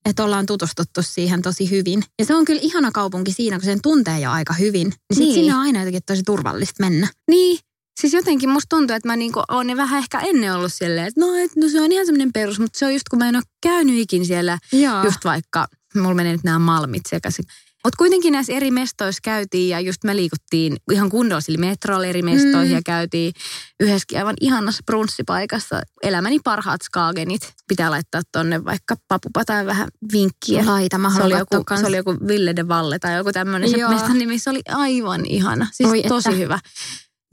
että 0.06 0.24
ollaan 0.24 0.46
tutustuttu 0.46 1.01
siihen 1.03 1.41
tosi 1.41 1.70
hyvin. 1.72 2.03
Ja 2.20 2.25
se 2.25 2.36
on 2.36 2.46
kyllä 2.46 2.62
ihana 2.63 2.91
kaupunki 2.91 3.32
siinä, 3.34 3.58
kun 3.58 3.65
sen 3.65 3.82
tuntee 3.84 4.20
jo 4.20 4.32
aika 4.32 4.53
hyvin. 4.53 4.88
Niin 4.88 4.98
sit 5.13 5.20
Niin. 5.20 5.34
sinne 5.34 5.53
on 5.56 5.60
aina 5.62 5.79
jotenkin 5.79 6.01
tosi 6.06 6.24
turvallista 6.24 6.84
mennä. 6.84 7.08
niin. 7.32 7.60
Siis 8.01 8.13
jotenkin 8.13 8.50
musta 8.50 8.75
tuntuu, 8.75 8.96
että 8.96 9.10
mä 9.10 9.15
niinku 9.15 9.44
oon 9.50 9.77
vähän 9.77 10.00
ehkä 10.00 10.20
ennen 10.20 10.53
ollut 10.56 10.74
silleen, 10.74 11.08
että 11.08 11.22
no, 11.22 11.36
et, 11.36 11.56
no 11.56 11.70
se 11.70 11.82
on 11.82 11.91
ihan 11.91 12.06
semmoinen 12.06 12.34
perus, 12.34 12.60
mutta 12.60 12.79
se 12.79 12.86
on 12.86 12.94
just 12.94 13.10
kun 13.10 13.20
mä 13.20 13.29
en 13.29 13.36
ole 13.36 13.44
käynyt 13.63 13.96
ikin 13.98 14.25
siellä, 14.25 14.58
Joo. 14.72 15.03
just 15.03 15.25
vaikka, 15.25 15.67
mulla 15.96 16.13
menee 16.15 16.32
nyt 16.32 16.44
nämä 16.44 16.60
malmit 16.60 17.01
sekaisin. 17.10 17.46
Mutta 17.88 17.98
kuitenkin 17.98 18.32
näissä 18.32 18.53
eri 18.53 18.72
mestoissa 18.72 19.20
käytiin 19.24 19.70
ja 19.70 19.79
just 19.79 20.03
me 20.03 20.15
liikuttiin 20.15 20.77
ihan 20.91 21.10
kunnolla 21.10 21.41
sillä 21.41 21.60
metrolla 21.60 22.06
eri 22.06 22.22
mestoihin 22.22 22.72
mm. 22.72 22.75
ja 22.75 22.82
käytiin 22.86 23.34
yhdessäkin 23.79 24.17
aivan 24.17 24.36
ihanassa 24.41 24.84
brunssipaikassa. 24.86 25.82
Elämäni 26.03 26.39
parhaat 26.44 26.82
skaagenit. 26.82 27.53
Pitää 27.67 27.91
laittaa 27.91 28.22
tonne 28.32 28.65
vaikka 28.65 28.96
papupataan 29.08 29.65
vähän 29.65 29.88
vinkkiä. 30.12 30.65
Laita, 30.65 30.98
mä 30.98 31.13
se 31.15 31.24
oli, 31.24 31.38
joku, 31.38 31.63
kans. 31.63 31.82
se 31.82 31.88
oli 31.88 31.96
joku 31.96 32.15
Ville 32.27 32.56
de 32.56 32.67
Valle 32.67 33.00
tai 33.00 33.15
joku 33.15 33.32
tämmöinen. 33.32 33.70
Se 33.70 33.88
mestan 33.88 34.17
nimi, 34.17 34.39
se 34.39 34.50
oli 34.50 34.62
aivan 34.70 35.25
ihana. 35.25 35.67
Siis 35.72 35.89
Oi, 35.89 36.03
tosi 36.08 36.29
että. 36.29 36.39
hyvä. 36.39 36.60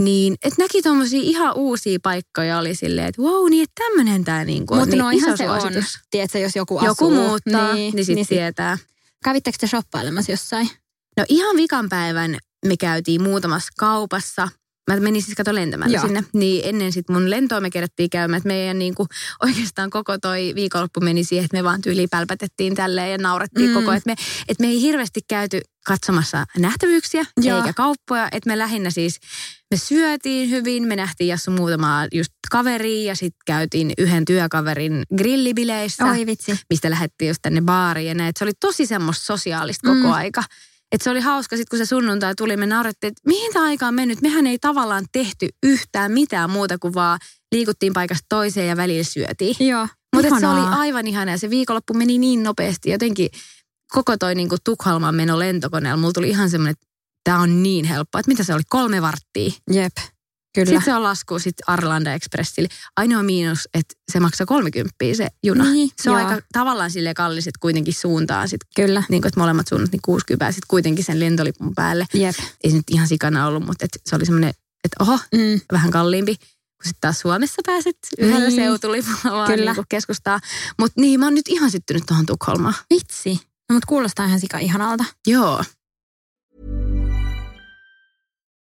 Niin, 0.02 0.34
että 0.42 0.62
näki 0.62 0.82
tuommoisia 0.82 1.20
ihan 1.22 1.56
uusia 1.56 1.98
paikkoja, 2.02 2.58
oli 2.58 2.74
silleen, 2.74 3.06
että 3.06 3.22
wow, 3.22 3.50
niin 3.50 3.62
että 3.62 3.82
tämmöinen 3.84 4.24
tämä 4.24 4.44
niinku 4.44 4.74
Mutta 4.74 4.96
niin 4.96 5.12
iso 5.12 5.36
se 5.36 5.44
suositus. 5.46 5.94
on. 5.94 6.00
Tiedätkö, 6.10 6.38
jos 6.38 6.56
joku 6.56 6.78
asuu. 6.78 6.88
Joku 6.88 7.10
muuttaa, 7.10 7.74
niin, 7.74 7.94
niin 7.94 8.04
sitten 8.04 8.14
niin 8.14 8.26
tietää. 8.26 8.78
Kävittekö 9.24 9.58
te 9.60 9.66
shoppailemassa 9.66 10.32
jossain? 10.32 10.70
No 11.16 11.24
ihan 11.28 11.56
vikan 11.56 11.88
päivän 11.88 12.38
me 12.66 12.76
käytiin 12.76 13.22
muutamassa 13.22 13.72
kaupassa. 13.78 14.48
Mä 14.90 15.00
menin 15.00 15.22
siis 15.22 15.36
kato 15.36 15.54
lentämällä 15.54 15.96
Joo. 15.96 16.06
sinne. 16.06 16.24
Niin 16.32 16.62
ennen 16.64 16.92
sit 16.92 17.08
mun 17.08 17.30
lentoa 17.30 17.60
me 17.60 17.70
kerättiin 17.70 18.10
käymään. 18.10 18.36
Että 18.36 18.46
meidän 18.46 18.78
niinku, 18.78 19.06
oikeastaan 19.46 19.90
koko 19.90 20.18
toi 20.18 20.52
viikonloppu 20.54 21.00
meni 21.00 21.24
siihen, 21.24 21.44
että 21.44 21.56
me 21.56 21.64
vaan 21.64 21.80
tyyliin 21.80 22.08
pälpätettiin 22.10 22.74
tälleen 22.74 23.12
ja 23.12 23.18
naurettiin 23.18 23.70
mm. 23.70 23.74
koko. 23.74 23.92
Että 23.92 24.10
me, 24.10 24.14
et 24.48 24.60
me 24.60 24.66
ei 24.66 24.80
hirveästi 24.80 25.20
käyty 25.28 25.60
katsomassa 25.86 26.44
nähtävyyksiä 26.58 27.24
Joo. 27.40 27.58
eikä 27.58 27.72
kauppoja. 27.72 28.28
Että 28.32 28.50
me 28.50 28.58
lähinnä 28.58 28.90
siis, 28.90 29.20
me 29.70 29.76
syötiin 29.76 30.50
hyvin. 30.50 30.88
Me 30.88 30.96
nähtiin 30.96 31.28
Jassu 31.28 31.50
muutamaa 31.50 32.06
just 32.12 32.32
kaveria 32.50 33.08
ja 33.08 33.14
sitten 33.14 33.42
käytiin 33.46 33.92
yhden 33.98 34.24
työkaverin 34.24 35.02
grillibileissä. 35.16 36.04
Oi 36.04 36.26
vitsi. 36.26 36.58
Mistä 36.70 36.90
lähdettiin 36.90 37.28
just 37.28 37.42
tänne 37.42 37.60
baariin 37.60 38.08
ja 38.08 38.14
näin. 38.14 38.32
Se 38.38 38.44
oli 38.44 38.52
tosi 38.60 38.86
semmoista 38.86 39.24
sosiaalista 39.24 39.88
koko 39.88 40.06
mm. 40.06 40.12
aika. 40.12 40.42
Että 40.92 41.04
se 41.04 41.10
oli 41.10 41.20
hauska, 41.20 41.56
sitten 41.56 41.78
kun 41.78 41.86
se 41.86 41.88
sunnuntai 41.88 42.34
tuli, 42.34 42.56
me 42.56 42.66
naurettiin, 42.66 43.08
että 43.08 43.22
mihin 43.26 43.52
tämä 43.52 43.64
aika 43.64 43.86
on 43.86 43.94
mennyt. 43.94 44.20
Mehän 44.20 44.46
ei 44.46 44.58
tavallaan 44.58 45.04
tehty 45.12 45.48
yhtään 45.62 46.12
mitään 46.12 46.50
muuta 46.50 46.78
kuin 46.78 46.94
vaan 46.94 47.18
liikuttiin 47.52 47.92
paikasta 47.92 48.26
toiseen 48.28 48.68
ja 48.68 48.76
välillä 48.76 49.04
syötiin. 49.04 49.56
Joo. 49.68 49.88
Mutta 50.14 50.40
se 50.40 50.48
oli 50.48 50.60
aivan 50.60 51.06
ihana 51.06 51.30
ja 51.30 51.38
se 51.38 51.50
viikonloppu 51.50 51.94
meni 51.94 52.18
niin 52.18 52.42
nopeasti. 52.42 52.90
Jotenkin 52.90 53.28
koko 53.92 54.16
toi 54.16 54.34
niinku 54.34 54.56
Tukholman 54.64 55.14
meno 55.14 55.38
lentokoneella, 55.38 55.96
mulla 55.96 56.12
tuli 56.12 56.28
ihan 56.28 56.50
semmoinen, 56.50 56.72
että 56.72 56.86
tämä 57.24 57.38
on 57.38 57.62
niin 57.62 57.84
helppoa. 57.84 58.20
Että 58.20 58.30
mitä 58.30 58.44
se 58.44 58.54
oli, 58.54 58.62
kolme 58.68 59.02
varttia? 59.02 59.52
Jep. 59.72 59.92
Kyllä. 60.54 60.66
Sitten 60.66 60.84
se 60.84 60.94
on 60.94 61.02
lasku 61.02 61.38
sitten 61.38 61.64
Arlanda 61.66 62.12
Expressille. 62.12 62.68
Ainoa 62.96 63.22
miinus, 63.22 63.68
että 63.74 63.94
se 64.12 64.20
maksaa 64.20 64.46
30 64.46 64.94
se 65.16 65.28
juna. 65.42 65.64
Niin, 65.64 65.90
se 66.02 66.10
on 66.10 66.20
joo. 66.20 66.28
aika 66.28 66.46
tavallaan 66.52 66.90
sille 66.90 67.14
kallis, 67.14 67.46
että 67.46 67.58
kuitenkin 67.60 67.94
suuntaan 67.94 68.48
sit, 68.48 68.60
Kyllä. 68.76 69.02
Niin 69.08 69.22
kuin, 69.22 69.28
että 69.28 69.40
molemmat 69.40 69.68
suunnat 69.68 69.92
niin 69.92 70.00
60 70.04 70.52
sitten 70.52 70.68
kuitenkin 70.68 71.04
sen 71.04 71.20
lentolipun 71.20 71.74
päälle. 71.74 72.06
Jep. 72.14 72.34
Ei 72.64 72.70
se 72.70 72.76
nyt 72.76 72.90
ihan 72.90 73.08
sikana 73.08 73.46
ollut, 73.46 73.66
mutta 73.66 73.84
et 73.84 73.90
se 74.06 74.16
oli 74.16 74.24
semmoinen, 74.24 74.50
että 74.84 74.96
oho, 75.00 75.18
mm. 75.34 75.60
vähän 75.72 75.90
kalliimpi. 75.90 76.36
Kun 76.36 76.84
sitten 76.84 77.00
taas 77.00 77.20
Suomessa 77.20 77.62
pääset 77.66 77.98
yhdellä 78.18 78.48
niin. 78.48 78.56
seutulipulla 78.56 79.36
vaan 79.36 79.52
Kyllä. 79.52 79.72
Niin 79.72 79.84
keskustaa. 79.88 80.40
Mutta 80.78 81.00
niin, 81.00 81.20
mä 81.20 81.26
oon 81.26 81.34
nyt 81.34 81.48
ihan 81.48 81.70
syttynyt 81.70 82.02
tuohon 82.06 82.26
Tukholmaan. 82.26 82.74
Vitsi. 82.90 83.40
No 83.68 83.74
mutta 83.74 83.86
kuulostaa 83.86 84.26
ihan 84.26 84.40
sika 84.40 84.58
ihanalta. 84.58 85.04
Joo. 85.26 85.64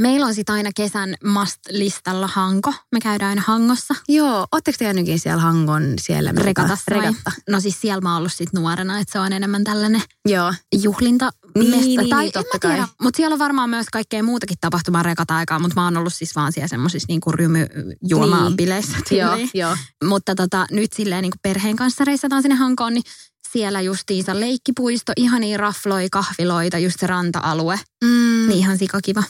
Meillä 0.00 0.26
on 0.26 0.34
sitten 0.34 0.54
aina 0.54 0.70
kesän 0.76 1.14
must-listalla 1.24 2.26
Hanko. 2.26 2.74
Me 2.92 3.00
käydään 3.00 3.28
aina 3.28 3.42
Hangossa. 3.46 3.94
Joo, 4.08 4.46
ootteko 4.52 4.76
te 4.78 4.84
jäänytkin 4.84 5.18
siellä 5.18 5.42
Hangon 5.42 5.94
siellä? 6.00 6.32
Regatassa. 6.36 6.84
Regatta. 6.88 7.32
No 7.48 7.60
siis 7.60 7.80
siellä 7.80 8.00
mä 8.00 8.08
oon 8.08 8.18
ollut 8.18 8.32
sit 8.32 8.52
nuorena, 8.52 8.98
että 8.98 9.12
se 9.12 9.18
on 9.18 9.32
enemmän 9.32 9.64
tällainen 9.64 10.02
Joo. 10.28 10.54
juhlinta. 10.82 11.30
Niin, 11.58 11.70
niin, 11.70 12.10
tai 12.10 12.22
niin, 12.22 12.32
totta 12.32 12.58
kai. 12.58 12.82
Mutta 13.02 13.16
siellä 13.16 13.34
on 13.34 13.38
varmaan 13.38 13.70
myös 13.70 13.86
kaikkea 13.92 14.22
muutakin 14.22 14.56
tapahtumaa 14.60 15.02
regata-aikaa, 15.02 15.58
mutta 15.58 15.80
mä 15.80 15.84
oon 15.84 15.96
ollut 15.96 16.14
siis 16.14 16.36
vaan 16.36 16.52
siellä 16.52 16.68
semmoisissa 16.68 17.06
niinku 17.08 17.32
rymyjuomabileissä. 17.32 18.96
Niin. 19.10 19.20
Joo, 19.20 19.38
joo. 19.54 19.76
Mutta 20.04 20.34
tota, 20.34 20.66
nyt 20.70 20.92
silleen 20.92 21.22
niinku 21.22 21.38
perheen 21.42 21.76
kanssa 21.76 22.04
reissataan 22.04 22.42
sinne 22.42 22.54
Hankoon, 22.54 22.94
niin 22.94 23.04
siellä 23.52 23.80
justiinsa 23.80 24.40
leikkipuisto, 24.40 25.12
ihania 25.16 25.56
rafloi, 25.56 26.08
kahviloita, 26.10 26.78
just 26.78 27.00
se 27.00 27.06
ranta-alue. 27.06 27.80
Mm. 28.04 28.48
Niin 28.48 28.58
ihan 28.58 28.78
sikakiva. 28.78 29.22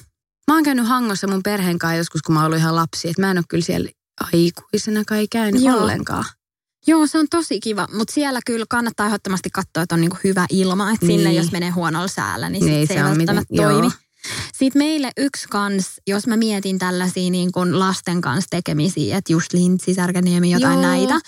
Mä 0.50 0.54
oon 0.54 0.64
käynyt 0.64 0.86
Hangossa 0.86 1.26
mun 1.26 1.42
perheen 1.42 1.78
kanssa 1.78 1.96
joskus, 1.96 2.22
kun 2.22 2.34
mä 2.34 2.42
oon 2.42 2.54
ihan 2.54 2.76
lapsi. 2.76 3.08
Että 3.08 3.22
mä 3.22 3.30
en 3.30 3.38
ole 3.38 3.44
kyllä 3.48 3.64
siellä 3.64 3.90
aikuisena 4.32 5.02
kai 5.06 5.28
käynyt 5.28 5.62
Joo. 5.62 5.78
ollenkaan. 5.78 6.24
Joo, 6.86 7.06
se 7.06 7.18
on 7.18 7.26
tosi 7.30 7.60
kiva, 7.60 7.88
mutta 7.92 8.14
siellä 8.14 8.40
kyllä 8.46 8.66
kannattaa 8.68 9.06
ehdottomasti 9.06 9.50
katsoa, 9.50 9.82
että 9.82 9.94
on 9.94 10.00
niinku 10.00 10.16
hyvä 10.24 10.46
ilma. 10.50 10.90
Että 10.90 11.06
niin. 11.06 11.20
sinne 11.20 11.32
jos 11.32 11.52
menee 11.52 11.70
huonolla 11.70 12.08
säällä, 12.08 12.50
niin, 12.50 12.66
niin 12.66 12.86
se, 12.86 12.94
se 12.94 13.00
ei 13.00 13.04
välttämättä 13.04 13.52
miten, 13.52 13.66
toimi. 13.66 13.86
Joo. 13.86 13.90
Sitten 14.54 14.82
meille 14.82 15.10
yksi 15.16 15.48
kans, 15.48 16.00
jos 16.06 16.26
mä 16.26 16.36
mietin 16.36 16.78
tällaisia 16.78 17.30
niin 17.30 17.52
kuin 17.52 17.78
lasten 17.78 18.20
kanssa 18.20 18.48
tekemisiä, 18.50 19.16
että 19.16 19.32
just 19.32 19.52
Lintsi, 19.52 19.94
Särkäniemi, 19.94 20.50
jotain 20.50 20.82
Joo. 20.82 20.90
näitä, 20.90 21.20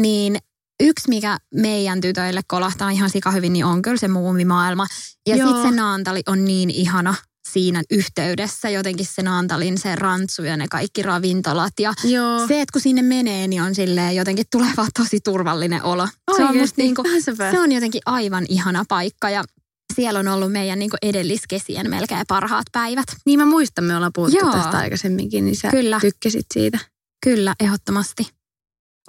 niin 0.00 0.38
yksi, 0.80 1.08
mikä 1.08 1.38
meidän 1.54 2.00
tytöille 2.00 2.40
kolahtaa 2.46 2.90
ihan 2.90 3.10
sika 3.10 3.30
hyvin, 3.30 3.52
niin 3.52 3.64
on 3.64 3.82
kyllä 3.82 3.96
se 3.96 4.08
muumimaailma. 4.08 4.86
Ja 5.28 5.36
sitten 5.36 5.62
se 5.62 5.70
Naantali 5.70 6.22
on 6.26 6.44
niin 6.44 6.70
ihana 6.70 7.14
siinä 7.52 7.82
yhteydessä 7.90 8.70
jotenkin 8.70 9.06
se 9.06 9.22
Naantalin 9.22 9.78
se 9.78 9.96
rantsu 9.96 10.42
ja 10.42 10.56
ne 10.56 10.68
kaikki 10.68 11.02
ravintolat. 11.02 11.72
Ja 11.80 11.92
Joo. 12.04 12.46
se, 12.48 12.60
että 12.60 12.72
kun 12.72 12.82
sinne 12.82 13.02
menee, 13.02 13.48
niin 13.48 13.62
on 13.62 13.74
silleen 13.74 14.16
jotenkin 14.16 14.46
tuleva 14.52 14.86
tosi 14.98 15.20
turvallinen 15.20 15.82
olo. 15.82 16.08
Se 16.36 16.44
on, 16.44 16.56
musta 16.56 16.82
niinku, 16.82 17.02
se 17.50 17.60
on 17.60 17.72
jotenkin 17.72 18.00
aivan 18.06 18.46
ihana 18.48 18.84
paikka 18.88 19.30
ja 19.30 19.44
siellä 19.94 20.20
on 20.20 20.28
ollut 20.28 20.52
meidän 20.52 20.78
niinku 20.78 20.96
edelliskesien 21.02 21.90
melkein 21.90 22.24
parhaat 22.28 22.66
päivät. 22.72 23.06
Niin 23.26 23.38
mä 23.38 23.46
muistan, 23.46 23.84
me 23.84 23.96
ollaan 23.96 24.12
puhuttu 24.14 24.38
Joo. 24.38 24.52
tästä 24.52 24.78
aikaisemminkin, 24.78 25.44
niin 25.44 25.56
sä 25.56 25.70
Kyllä. 25.70 26.00
tykkäsit 26.00 26.46
siitä. 26.54 26.78
Kyllä, 27.24 27.54
ehdottomasti. 27.60 28.26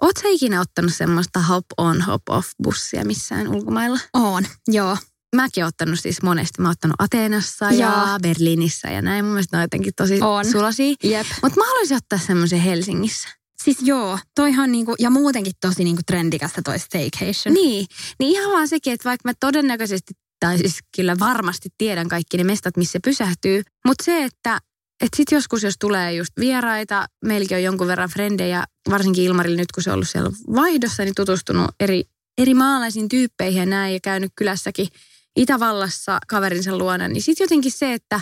Oot 0.02 0.18
sä 0.22 0.28
ikinä 0.28 0.62
ottanut 0.62 0.94
semmoista 0.94 1.40
hop 1.40 1.66
on, 1.78 2.02
hop 2.02 2.22
off 2.30 2.50
bussia 2.64 3.06
missään 3.06 3.48
ulkomailla? 3.48 4.00
On, 4.14 4.46
joo 4.68 4.98
mäkin 5.36 5.66
ottanut 5.66 6.00
siis 6.00 6.22
monesti. 6.22 6.62
Mä 6.62 6.68
oon 6.68 6.72
ottanut 6.72 6.96
Ateenassa 7.00 7.66
ja, 7.66 7.74
ja 7.78 8.20
Berliinissä 8.22 8.88
ja 8.88 9.02
näin. 9.02 9.26
Mun 9.26 9.34
mielestä 9.34 9.58
ne 9.58 9.60
on 9.60 9.64
jotenkin 9.64 9.94
tosi 9.96 10.20
on. 10.22 10.46
sulasia. 10.46 10.96
Mutta 11.44 11.60
mä 11.60 11.68
haluaisin 11.68 11.98
ottaa 11.98 12.20
semmoisen 12.20 12.60
Helsingissä. 12.60 13.30
Siis 13.64 13.78
joo, 13.82 14.20
toihan 14.36 14.72
niinku, 14.72 14.96
ja 15.00 15.10
muutenkin 15.10 15.54
tosi 15.62 15.84
niinku 15.84 16.02
trendikästä 16.08 16.62
toi 16.62 16.80
staycation. 16.80 17.54
Niin, 17.54 17.86
niin 18.20 18.32
ihan 18.32 18.52
vaan 18.52 18.68
sekin, 18.68 18.94
että 18.94 19.10
vaikka 19.10 19.30
mä 19.30 19.34
todennäköisesti, 19.40 20.14
tai 20.40 20.58
siis 20.58 20.80
kyllä 20.96 21.20
varmasti 21.20 21.70
tiedän 21.78 22.10
kaikki 22.10 22.38
ne 22.38 22.44
mestat, 22.44 22.78
missä 22.78 22.92
se 22.92 23.00
pysähtyy. 23.00 23.62
Mutta 23.88 24.04
se, 24.04 24.24
että 24.24 24.60
et 25.02 25.10
sit 25.16 25.32
joskus, 25.32 25.64
jos 25.64 25.76
tulee 25.80 26.14
just 26.14 26.32
vieraita, 26.40 27.06
meilläkin 27.26 27.58
on 27.58 27.64
jonkun 27.64 27.88
verran 27.88 28.10
frendejä, 28.10 28.64
varsinkin 28.90 29.24
Ilmarille 29.24 29.58
nyt, 29.58 29.72
kun 29.72 29.84
se 29.84 29.90
on 29.90 29.94
ollut 29.94 30.10
siellä 30.10 30.30
vaihdossa, 30.56 31.04
niin 31.04 31.16
tutustunut 31.16 31.72
eri, 31.80 32.04
eri 32.38 32.54
maalaisiin 32.54 33.10
tyyppeihin 33.10 33.60
ja 33.60 33.66
näin, 33.66 33.94
ja 33.94 34.00
käynyt 34.04 34.32
kylässäkin– 34.36 34.88
Itävallassa 35.36 36.20
kaverinsa 36.28 36.78
luona, 36.78 37.08
niin 37.08 37.22
sitten 37.22 37.44
jotenkin 37.44 37.72
se, 37.72 37.94
että 37.94 38.20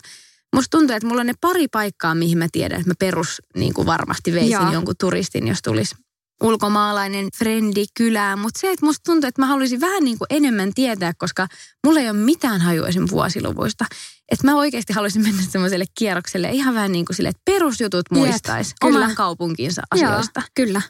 musta 0.55 0.77
tuntuu, 0.77 0.95
että 0.95 1.07
mulla 1.07 1.21
on 1.21 1.27
ne 1.27 1.33
pari 1.41 1.67
paikkaa, 1.67 2.15
mihin 2.15 2.37
mä 2.37 2.47
tiedän, 2.51 2.79
että 2.79 2.89
mä 2.89 2.95
perus 2.99 3.41
niin 3.55 3.73
kuin 3.73 3.85
varmasti 3.85 4.33
veisin 4.33 4.51
Joo. 4.51 4.73
jonkun 4.73 4.95
turistin, 4.99 5.47
jos 5.47 5.59
tulisi 5.63 5.95
ulkomaalainen 6.43 7.27
frendi 7.37 7.85
kylään, 7.97 8.39
mutta 8.39 8.59
se, 8.59 8.71
että 8.71 8.85
musta 8.85 9.01
tuntuu, 9.05 9.27
että 9.27 9.41
mä 9.41 9.45
haluaisin 9.45 9.81
vähän 9.81 10.03
niin 10.03 10.17
kuin 10.17 10.27
enemmän 10.29 10.73
tietää, 10.73 11.13
koska 11.17 11.47
mulla 11.85 11.99
ei 11.99 12.09
ole 12.09 12.17
mitään 12.17 12.61
hajua 12.61 12.87
esim. 12.87 13.05
vuosiluvuista. 13.11 13.85
Että 14.31 14.47
mä 14.47 14.55
oikeasti 14.55 14.93
haluaisin 14.93 15.21
mennä 15.21 15.43
semmoiselle 15.49 15.85
kierrokselle 15.99 16.49
ihan 16.49 16.75
vähän 16.75 16.91
niin 16.91 17.05
kuin 17.05 17.15
sille, 17.15 17.29
että 17.29 17.41
perusjutut 17.45 18.05
muistaisi 18.11 18.75
oman 18.83 19.15
kaupunkinsa 19.15 19.81
asioista. 19.91 20.39
Joo, 20.39 20.47
kyllä. 20.55 20.81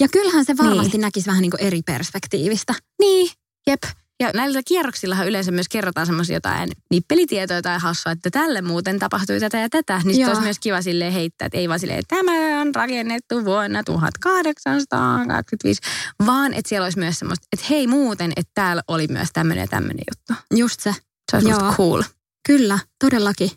Ja 0.00 0.08
kyllähän 0.08 0.44
se 0.44 0.56
varmasti 0.56 0.92
niin. 0.92 1.00
näkisi 1.00 1.26
vähän 1.26 1.42
niin 1.42 1.50
kuin 1.50 1.60
eri 1.60 1.82
perspektiivistä. 1.86 2.74
Niin, 3.00 3.30
jep. 3.66 3.82
Ja 4.22 4.30
näillä 4.34 4.60
kierroksillahan 4.66 5.28
yleensä 5.28 5.52
myös 5.52 5.68
kerrotaan 5.68 6.06
semmoisia 6.06 6.36
jotain 6.36 6.70
nippelitietoja 6.90 7.62
tai 7.62 7.78
hassua, 7.78 8.12
että 8.12 8.30
tälle 8.30 8.62
muuten 8.62 8.98
tapahtui 8.98 9.40
tätä 9.40 9.58
ja 9.58 9.68
tätä. 9.68 10.00
Niin 10.04 10.14
sitten 10.14 10.28
olisi 10.28 10.42
myös 10.42 10.58
kiva 10.58 10.82
sille 10.82 11.14
heittää, 11.14 11.46
että 11.46 11.58
ei 11.58 11.68
vaan 11.68 11.80
silleen, 11.80 11.98
että 11.98 12.16
tämä 12.16 12.60
on 12.60 12.74
rakennettu 12.74 13.44
vuonna 13.44 13.82
1825, 13.82 15.80
vaan 16.26 16.54
että 16.54 16.68
siellä 16.68 16.84
olisi 16.84 16.98
myös 16.98 17.18
semmoista, 17.18 17.46
että 17.52 17.66
hei 17.70 17.86
muuten, 17.86 18.32
että 18.36 18.50
täällä 18.54 18.82
oli 18.88 19.06
myös 19.06 19.28
tämmöinen 19.32 19.62
ja 19.62 19.68
tämmöinen 19.68 20.04
juttu. 20.10 20.44
Just 20.54 20.80
se. 20.80 20.94
Se 21.30 21.36
olisi 21.36 21.76
cool. 21.76 22.02
Kyllä, 22.46 22.78
todellakin. 23.04 23.50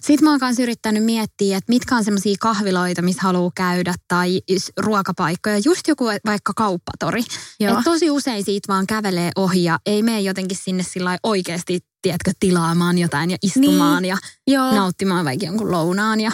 Sitten 0.00 0.24
mä 0.24 0.30
oon 0.30 0.40
kanssa 0.40 0.62
yrittänyt 0.62 1.04
miettiä, 1.04 1.56
että 1.56 1.72
mitkä 1.72 1.96
on 1.96 2.04
semmoisia 2.04 2.36
kahviloita, 2.40 3.02
missä 3.02 3.22
haluaa 3.22 3.50
käydä 3.54 3.94
tai 4.08 4.40
ruokapaikkoja. 4.80 5.58
Just 5.64 5.88
joku 5.88 6.04
vaikka 6.26 6.52
kauppatori. 6.56 7.20
Et 7.60 7.84
tosi 7.84 8.10
usein 8.10 8.44
siitä 8.44 8.72
vaan 8.72 8.86
kävelee 8.86 9.30
ohi 9.36 9.64
ja 9.64 9.78
ei 9.86 10.02
mene 10.02 10.20
jotenkin 10.20 10.58
sinne 10.62 10.82
sillä 10.82 11.18
oikeasti, 11.22 11.80
tiedätkö, 12.02 12.32
tilaamaan 12.40 12.98
jotain 12.98 13.30
ja 13.30 13.36
istumaan 13.42 14.02
niin. 14.02 14.10
ja 14.10 14.18
Joo. 14.46 14.74
nauttimaan 14.74 15.24
vaikka 15.24 15.46
jonkun 15.46 15.70
lounaan. 15.70 16.20
Ja... 16.20 16.32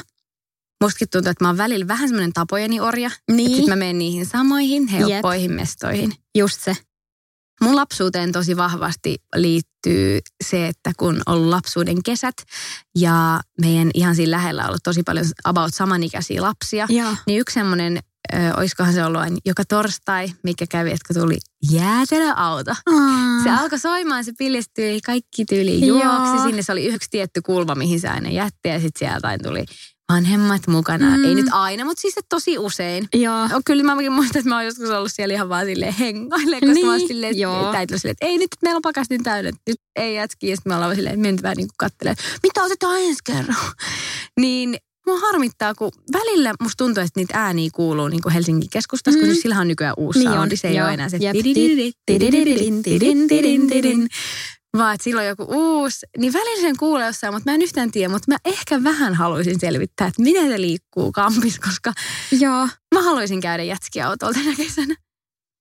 Mustakin 0.85 1.09
tuntuu, 1.09 1.31
että 1.31 1.45
mä 1.45 1.49
oon 1.49 1.59
välillä 1.59 1.89
vähän 1.89 2.09
semmoinen 2.09 2.33
tapojeni 2.33 2.81
orja. 2.81 3.11
Niin. 3.33 3.51
Sitten 3.51 3.69
mä 3.69 3.77
menen 3.77 3.99
niihin 3.99 4.27
samoihin 4.27 4.89
helppoihin 4.89 5.51
Jep. 5.51 5.61
mestoihin. 5.61 6.13
Just 6.39 6.61
se. 6.61 6.77
Mun 7.63 7.77
lapsuuteen 7.77 8.33
tosi 8.33 8.57
vahvasti 8.57 9.17
liittyy 9.35 10.19
se, 10.45 10.67
että 10.67 10.93
kun 10.99 11.15
on 11.15 11.23
ollut 11.27 11.49
lapsuuden 11.49 12.03
kesät 12.03 12.37
ja 12.99 13.41
meidän 13.61 13.91
ihan 13.95 14.17
siinä 14.17 14.31
lähellä 14.31 14.63
on 14.63 14.69
ollut 14.69 14.83
tosi 14.83 15.03
paljon 15.03 15.27
about 15.45 15.75
samanikäisiä 15.75 16.43
lapsia, 16.43 16.87
ja. 16.91 17.17
niin 17.27 17.41
yksi 17.41 17.55
semmoinen 17.55 17.99
oiskohan 18.57 18.93
se 18.93 19.05
ollut 19.05 19.21
aina 19.21 19.37
joka 19.45 19.65
torstai, 19.65 20.29
mikä 20.43 20.67
kävi, 20.67 20.91
että 20.91 21.15
kun 21.15 21.23
tuli 21.23 21.39
jäätelöauto. 21.73 22.71
Mm. 22.91 23.43
Se 23.43 23.51
alkoi 23.51 23.79
soimaan, 23.79 24.25
se 24.25 24.33
pillistyi, 24.39 25.01
kaikki 25.01 25.45
tyyli 25.45 25.87
juoksi. 25.87 26.07
Joo. 26.07 26.43
Sinne 26.45 26.63
se 26.63 26.73
oli 26.73 26.87
yksi 26.87 27.11
tietty 27.11 27.43
kulma, 27.43 27.75
mihin 27.75 28.01
se 28.01 28.09
aina 28.09 28.29
jätti 28.29 28.69
ja 28.69 28.81
sitten 28.81 29.09
sieltä 29.09 29.39
tuli 29.43 29.65
vanhemmat 30.13 30.67
mukana. 30.67 31.17
Mm. 31.17 31.25
Ei 31.25 31.35
nyt 31.35 31.47
aina, 31.53 31.85
mutta 31.85 32.01
siis 32.01 32.15
tosi 32.29 32.59
usein. 32.59 33.09
Joo. 33.15 33.49
No, 33.49 33.61
kyllä 33.65 33.83
mäkin 33.83 34.13
muistan, 34.13 34.39
että 34.39 34.49
mä 34.49 34.57
oon 34.57 34.65
joskus 34.65 34.91
ollut 34.91 35.13
siellä 35.15 35.35
ihan 35.35 35.49
vaan 35.49 35.67
silleen 35.67 35.95
hengaille, 35.95 36.61
koska 36.61 36.75
niin. 36.75 36.87
mä 36.87 36.93
oon 36.93 37.01
silleen, 37.01 37.39
Joo. 37.39 37.73
Että, 37.73 37.99
silleen, 37.99 38.13
että 38.13 38.27
ei 38.27 38.39
nyt, 38.39 38.49
meillä 38.63 38.77
on 38.77 38.83
pakastin 38.83 39.23
täynnä, 39.23 39.51
nyt 39.67 39.77
ei 39.97 40.15
jätki. 40.15 40.49
Ja 40.49 40.57
sitten 40.57 40.71
me 40.71 40.75
ollaan 40.75 40.95
silleen, 40.95 41.27
että 41.27 41.43
vähän 41.43 41.57
niin 41.57 41.69
kuin 41.69 41.77
kattelemaan, 41.79 42.25
mitä 42.43 42.63
otetaan 42.63 43.01
ensi 43.01 43.21
kerran. 43.25 43.57
niin 44.41 44.77
mua 45.07 45.21
harmittaa, 45.21 45.75
kun 45.75 45.91
välillä 46.13 46.55
musta 46.61 46.85
tuntuu, 46.85 47.03
että 47.03 47.21
niitä 47.21 47.39
ääniä 47.45 47.71
kuuluu 47.75 48.09
niin 48.09 48.23
kuin 48.23 48.33
Helsingin 48.33 48.71
keskustassa, 48.71 49.21
mm. 49.21 49.27
kun 49.27 49.37
sillä 49.37 49.59
on 49.59 49.69
nykyään 49.69 49.95
uusi 49.97 50.19
niin 50.19 50.33
soundi. 50.33 50.57
Se 50.57 50.69
ei 50.69 50.81
ole 50.81 50.95
enää 50.95 51.09
se 51.09 51.19
vaan 54.77 54.95
että 54.95 55.05
silloin 55.05 55.27
joku 55.27 55.47
uusi, 55.49 56.07
niin 56.19 56.33
välillä 56.33 56.61
sen 56.61 56.77
kuulee 56.77 57.07
jossain, 57.07 57.35
mutta 57.35 57.51
mä 57.51 57.55
en 57.55 57.63
yhtään 57.63 57.91
tiedä, 57.91 58.09
mutta 58.09 58.33
mä 58.33 58.37
ehkä 58.45 58.85
vähän 58.85 59.15
haluaisin 59.15 59.61
selvittää, 59.61 60.07
että 60.07 60.23
miten 60.23 60.49
se 60.49 60.61
liikkuu 60.61 61.13
kampis, 61.13 61.59
koska 61.59 61.93
Joo. 62.41 62.69
mä 62.95 63.03
haluaisin 63.03 63.41
käydä 63.41 63.63
jätskiautolta 63.63 64.39
tänä 64.39 64.57
kesänä. 64.57 64.95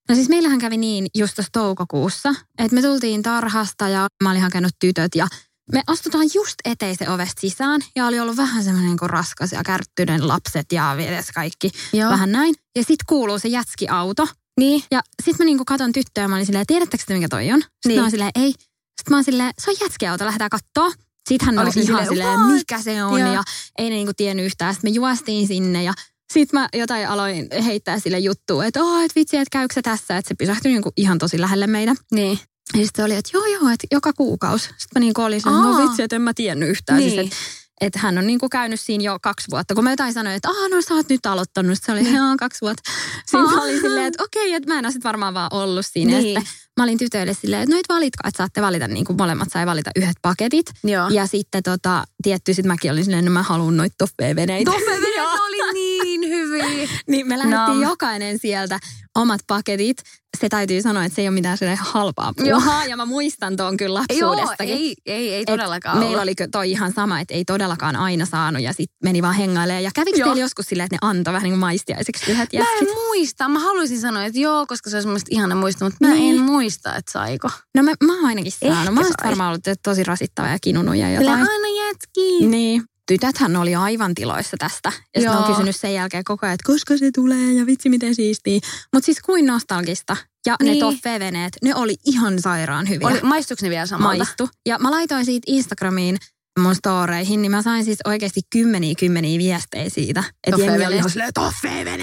No 0.10 0.16
siis 0.16 0.30
meillähän 0.30 0.60
kävi 0.60 0.78
niin 0.78 1.08
just 1.16 1.36
tuossa 1.36 1.50
toukokuussa, 1.52 2.36
että 2.58 2.76
me 2.76 2.82
tultiin 2.82 3.24
tarhasta 3.24 3.88
ja 3.88 4.08
mä 4.24 4.32
olin 4.32 4.42
hakenut 4.42 4.72
tytöt 4.80 5.16
ja 5.16 5.28
me 5.72 5.84
astutaan 5.88 6.28
just 6.34 6.56
eteisen 6.66 7.10
ovesta 7.10 7.42
sisään 7.42 7.82
ja 7.96 8.06
oli 8.06 8.20
ollut 8.20 8.38
vähän 8.38 8.64
semmoinen 8.64 8.90
niin 8.90 9.10
raskas 9.10 9.52
ja 9.52 9.64
kärttyinen 9.66 10.28
lapset 10.28 10.72
ja 10.72 10.94
vietes 10.98 11.32
kaikki. 11.32 11.72
Joo. 11.94 12.12
Vähän 12.12 12.32
näin. 12.32 12.56
Ja 12.76 12.84
sitten 12.84 13.06
kuuluu 13.08 13.40
se 13.40 13.48
jätskiauto. 13.48 14.28
Niin. 14.60 14.84
Ja 14.92 15.02
sitten 15.24 15.46
mä 15.46 15.46
niinku 15.46 15.66
katon 15.66 15.92
tyttöä 15.92 16.24
ja 16.24 16.28
mä 16.28 16.36
olin 16.36 16.46
silleen, 16.46 16.66
tiedättekö 16.66 17.04
te 17.08 17.14
mikä 17.14 17.28
toi 17.30 17.52
on? 17.52 17.62
Sitten 17.62 17.74
niin. 17.88 18.00
mä 18.00 18.04
olin 18.04 18.12
silleen, 18.12 18.32
ei. 18.36 18.54
Sitten 19.00 19.12
mä 19.14 19.18
oon 19.18 19.24
silleen, 19.24 19.54
se 19.60 19.72
on 19.72 19.78
jätskiauto, 19.82 20.26
lähdetään 20.26 20.50
kattoo. 20.50 20.92
Sitten 21.30 21.46
hän 21.46 21.60
oli 21.60 21.70
ihan 21.82 22.08
silleen, 22.08 22.40
mikä 22.40 22.82
se 22.82 23.04
on 23.04 23.20
ja, 23.20 23.34
ja 23.34 23.44
ei 23.78 23.90
ne 23.90 23.96
niinku 23.96 24.14
tiennyt 24.18 24.46
yhtään. 24.46 24.74
Sitten 24.74 24.92
me 24.92 24.96
juostiin 24.96 25.48
sinne 25.48 25.84
ja 25.84 25.94
sitten 26.34 26.60
mä 26.60 26.70
jotain 26.74 27.08
aloin 27.08 27.48
heittää 27.66 28.00
sille 28.00 28.20
juttua, 28.20 28.66
että 28.66 28.84
oh, 28.84 29.04
et 29.04 29.16
vitsi, 29.16 29.38
että 29.38 29.52
käykö 29.52 29.74
se 29.74 29.82
tässä, 29.82 30.18
että 30.18 30.30
se 30.30 30.36
pysähtyi 30.36 30.72
niinku 30.72 30.92
ihan 30.98 31.18
tosi 31.18 31.42
lähelle 31.42 31.68
meidän. 31.68 31.98
Niin. 32.12 32.40
Ja 32.78 32.86
sitten 32.86 33.06
oli, 33.06 33.16
että 33.16 33.30
joo 33.34 33.46
joo, 33.46 33.70
että 33.70 33.88
joka 33.92 34.14
kuukausi. 34.14 34.64
Sitten 34.64 34.88
mä 34.96 35.00
niin 35.00 35.14
olin 35.18 35.38
että 35.38 35.50
no 35.50 35.78
vitsi, 35.78 36.04
että 36.04 36.16
en 36.16 36.22
mä 36.22 36.34
tiennyt 36.34 36.70
yhtään. 36.70 37.02
Siis, 37.02 37.16
niin. 37.16 37.30
Siis, 37.30 37.34
että 37.34 37.60
että 37.82 38.00
hän 38.00 38.18
on 38.18 38.28
niin 38.28 38.40
kuin 38.40 38.50
käynyt 38.50 38.80
siinä 38.80 39.04
jo 39.04 39.20
kaksi 39.22 39.48
vuotta. 39.52 39.76
Kun 39.76 39.84
mä 39.84 39.92
jotain 39.92 40.14
sanoin, 40.14 40.36
että 40.36 40.50
ah, 40.50 40.70
no 40.70 40.82
sä 40.82 40.94
oot 40.94 41.10
nyt 41.10 41.26
aloittanut. 41.26 41.78
Se 41.82 41.92
oli, 41.92 42.02
ihan 42.02 42.38
kaksi 42.38 42.62
vuotta. 42.62 42.92
Sitten 43.26 43.42
mä 43.42 43.62
olin 43.62 43.82
silleen, 43.82 44.06
että 44.06 44.24
okei, 44.24 44.48
okay, 44.48 44.56
että 44.56 44.74
mä 44.74 44.80
en 44.80 44.86
ole 44.86 44.94
sit 44.94 45.04
varmaan 45.04 45.34
vaan 45.34 45.54
ollut 45.54 45.86
siinä. 45.86 46.12
Niin. 46.12 46.34
Ja 46.34 46.42
sitten 46.42 46.56
mä 46.80 46.84
olin 46.84 46.98
tytöille 46.98 47.34
silleen, 47.34 47.62
että 47.62 47.76
no 47.76 47.80
et 47.80 47.90
valitko, 47.90 48.28
että 48.28 48.38
saatte 48.38 48.62
valita, 48.62 48.88
niin 48.88 49.06
kuin 49.06 49.18
molemmat 49.18 49.48
sai 49.52 49.66
valita 49.66 49.92
yhdet 49.96 50.18
paketit. 50.22 50.66
Joo. 50.84 51.10
Ja 51.10 51.28
sitten 51.28 51.64
tota, 51.64 52.04
tietty, 52.24 52.54
sitten 52.54 52.72
mäkin 52.72 52.92
olin 52.92 53.04
silleen, 53.04 53.20
että 53.20 53.30
no 53.30 53.34
mä 53.34 53.44
haluan 53.44 53.78
noita 53.78 53.96
toffeeveneitä. 53.98 54.72
Toffeeveneitä 54.72 55.24
oli 55.24 55.74
niin 55.74 56.22
hyviä. 56.30 56.90
niin 57.08 57.28
me 57.28 57.38
lähdettiin 57.38 57.82
no. 57.82 57.90
jokainen 57.90 58.40
sieltä 58.40 58.80
omat 59.16 59.42
paketit 59.48 59.98
se 60.38 60.50
täytyy 60.50 60.82
sanoa, 60.82 61.06
että 61.06 61.16
se 61.16 61.22
ei 61.22 61.28
ole 61.28 61.34
mitään 61.34 61.58
halpaa 61.80 62.34
puuhaa. 62.38 62.86
Ja 62.86 62.98
mä 62.98 63.06
muistan 63.06 63.58
tuon 63.58 63.78
kyllä 63.78 64.00
lapsuudestakin. 64.00 64.70
Joo, 64.70 64.80
ei, 64.80 64.96
ei, 65.06 65.34
ei 65.34 65.46
todellakaan 65.46 65.98
Meillä 65.98 66.22
oli 66.22 66.34
toi 66.52 66.72
ihan 66.72 66.92
sama, 66.92 67.20
että 67.20 67.34
ei 67.34 67.46
todellakaan 67.46 67.96
aina 67.96 68.26
saanut 68.26 68.62
ja 68.62 68.74
sitten 68.74 68.98
meni 69.04 69.22
vaan 69.22 69.36
hengailemaan. 69.36 69.84
Ja 69.84 69.92
kävikö 69.96 70.24
teillä 70.24 70.42
joskus 70.42 70.66
silleen, 70.66 70.86
että 70.86 70.96
ne 70.96 71.10
antoi 71.10 71.34
vähän 71.34 71.44
niin 71.44 71.52
kuin 71.52 71.60
maistiaiseksi 71.60 72.32
yhdet 72.32 72.54
jäskit? 72.54 72.82
Mä 72.82 72.90
en 72.90 72.96
muista. 72.96 73.50
Mä 73.50 73.60
haluaisin 73.60 74.00
sanoa, 74.00 74.26
että 74.26 74.40
joo, 74.40 74.66
koska 74.68 74.90
se 74.90 74.96
olisi 74.96 75.10
musta 75.10 75.28
ihana 75.32 75.56
muista, 75.56 75.86
mutta 75.86 76.08
mä 76.08 76.14
niin. 76.14 76.36
en 76.36 76.42
muista, 76.42 76.69
että 76.76 77.12
saiko. 77.12 77.50
No 77.76 77.84
mä, 77.84 77.94
mä 78.04 78.16
oon 78.16 78.26
ainakin 78.26 78.52
saanut. 78.52 78.94
Mä 78.94 79.02
oon 79.02 79.12
varmaan 79.24 79.50
ollut 79.50 79.80
tosi 79.84 80.04
rasittava 80.04 80.48
ja 80.48 80.58
kinunut 80.62 80.96
ja 80.96 81.12
jotain. 81.12 81.40
aina 81.40 81.88
jätki. 81.88 82.48
Niin 82.48 82.84
tytöthän 83.10 83.56
oli 83.56 83.76
aivan 83.76 84.16
tiloissa 84.16 84.58
tästä. 84.58 84.92
Ja 85.16 85.22
sitten 85.22 85.38
on 85.38 85.44
kysynyt 85.44 85.76
sen 85.76 85.94
jälkeen 85.94 86.24
koko 86.24 86.46
ajan, 86.46 86.54
että 86.54 86.72
koska 86.72 86.98
se 86.98 87.12
tulee 87.16 87.54
ja 87.54 87.66
vitsi 87.66 87.90
miten 87.90 88.16
siistiä. 88.16 88.60
Mutta 88.94 89.06
siis 89.06 89.22
kuin 89.22 89.46
nostalgista. 89.46 90.18
Ja 90.46 90.56
niin. 90.64 90.74
ne 90.74 90.80
toffeveneet, 90.80 91.58
ne 91.64 91.76
oli 91.76 91.96
ihan 92.06 92.40
sairaan 92.42 92.90
hyviä. 92.90 93.08
Oli, 93.08 93.20
maistuiko 93.24 93.60
ne 93.66 93.70
vielä 93.70 93.86
samalta? 93.86 94.18
Maistu. 94.18 94.50
Ja 94.66 94.80
mä 94.80 94.92
laitoin 94.92 95.26
siitä 95.26 95.46
Instagramiin 95.48 96.18
mun 96.60 96.76
storeihin, 96.76 97.42
niin 97.42 97.52
mä 97.52 97.62
sain 97.62 97.86
siis 97.86 98.00
oikeasti 98.06 98.42
kymmeniä 98.50 98.94
kymmeniä 99.00 99.38
viestejä 99.40 99.90
siitä. 99.90 100.24
Että 100.48 100.62
jengi 100.62 100.86
oli 100.88 100.96
ihan 100.96 101.10
silleen. 101.10 101.32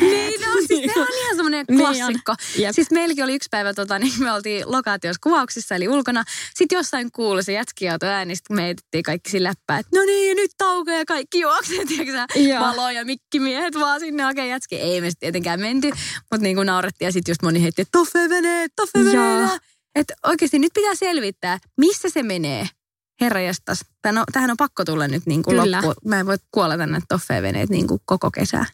Niin, 0.00 0.40
no, 0.40 0.46
siis 0.66 0.96
ne 0.96 1.02
on 1.02 1.08
ihan 1.22 1.36
semmoinen 1.36 1.64
niin 1.68 1.78
klassikko. 1.78 2.34
Niin 2.58 2.74
siis 2.74 2.90
meilläkin 2.90 3.24
oli 3.24 3.34
yksi 3.34 3.48
päivä, 3.50 3.74
tota, 3.74 3.98
niin 3.98 4.12
me 4.18 4.32
oltiin 4.32 4.62
lokaatiossa 4.66 5.20
kuvauksissa, 5.22 5.74
eli 5.74 5.88
ulkona. 5.88 6.24
Sitten 6.54 6.76
jossain 6.76 7.12
kuului 7.12 7.42
se 7.42 7.52
jätskiauto 7.52 8.06
ääni, 8.06 8.36
sitten 8.36 8.56
me 8.56 8.62
heitettiin 8.62 9.02
kaikki 9.02 9.30
sillä 9.30 9.48
läppää, 9.48 9.78
että 9.78 9.98
no 9.98 10.04
niin, 10.04 10.36
nyt 10.36 10.50
tauko 10.58 10.90
ja 10.90 11.04
kaikki 11.04 11.40
juokset, 11.40 11.90
ja 12.36 12.60
valo 12.60 12.90
ja 12.90 13.04
mikkimiehet 13.04 13.74
vaan 13.74 14.00
sinne 14.00 14.22
hakee 14.22 14.46
jätski. 14.46 14.76
Ei 14.76 15.00
me 15.00 15.10
sitten 15.10 15.20
tietenkään 15.26 15.60
menty, 15.60 15.90
mutta 16.20 16.42
niin 16.42 16.56
kuin 16.56 16.66
naurettiin 16.66 17.06
ja 17.06 17.12
sitten 17.12 17.32
just 17.32 17.42
moni 17.42 17.62
heitti, 17.62 17.82
että 17.82 17.98
toffeveneet, 17.98 18.72
toffeveneet. 18.76 19.14
Että 19.94 20.14
oikeasti 20.26 20.58
nyt 20.58 20.72
pitää 20.74 20.94
selvittää, 20.94 21.58
missä 21.76 22.08
se 22.08 22.22
menee 22.22 22.68
herra 23.20 23.40
tähän 24.02 24.18
on, 24.18 24.24
tähän 24.32 24.50
on 24.50 24.56
pakko 24.56 24.84
tulla 24.84 25.08
nyt 25.08 25.26
niin 25.26 25.42
kuin 25.42 25.56
loppu. 25.56 25.94
Mä 26.04 26.20
en 26.20 26.26
voi 26.26 26.36
kuolla 26.50 26.76
tänne 26.76 27.00
toffeeveneet 27.08 27.70
niin 27.70 27.86
kuin 27.86 28.00
koko 28.04 28.30
kesää. 28.30 28.66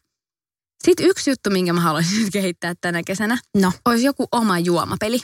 Sitten 0.85 1.07
yksi 1.07 1.31
juttu, 1.31 1.51
minkä 1.51 1.73
mä 1.73 1.81
haluaisin 1.81 2.19
nyt 2.23 2.33
kehittää 2.33 2.75
tänä 2.81 3.03
kesänä, 3.07 3.39
no. 3.57 3.73
olisi 3.85 4.05
joku 4.05 4.29
oma 4.33 4.59
juomapeli. 4.59 5.21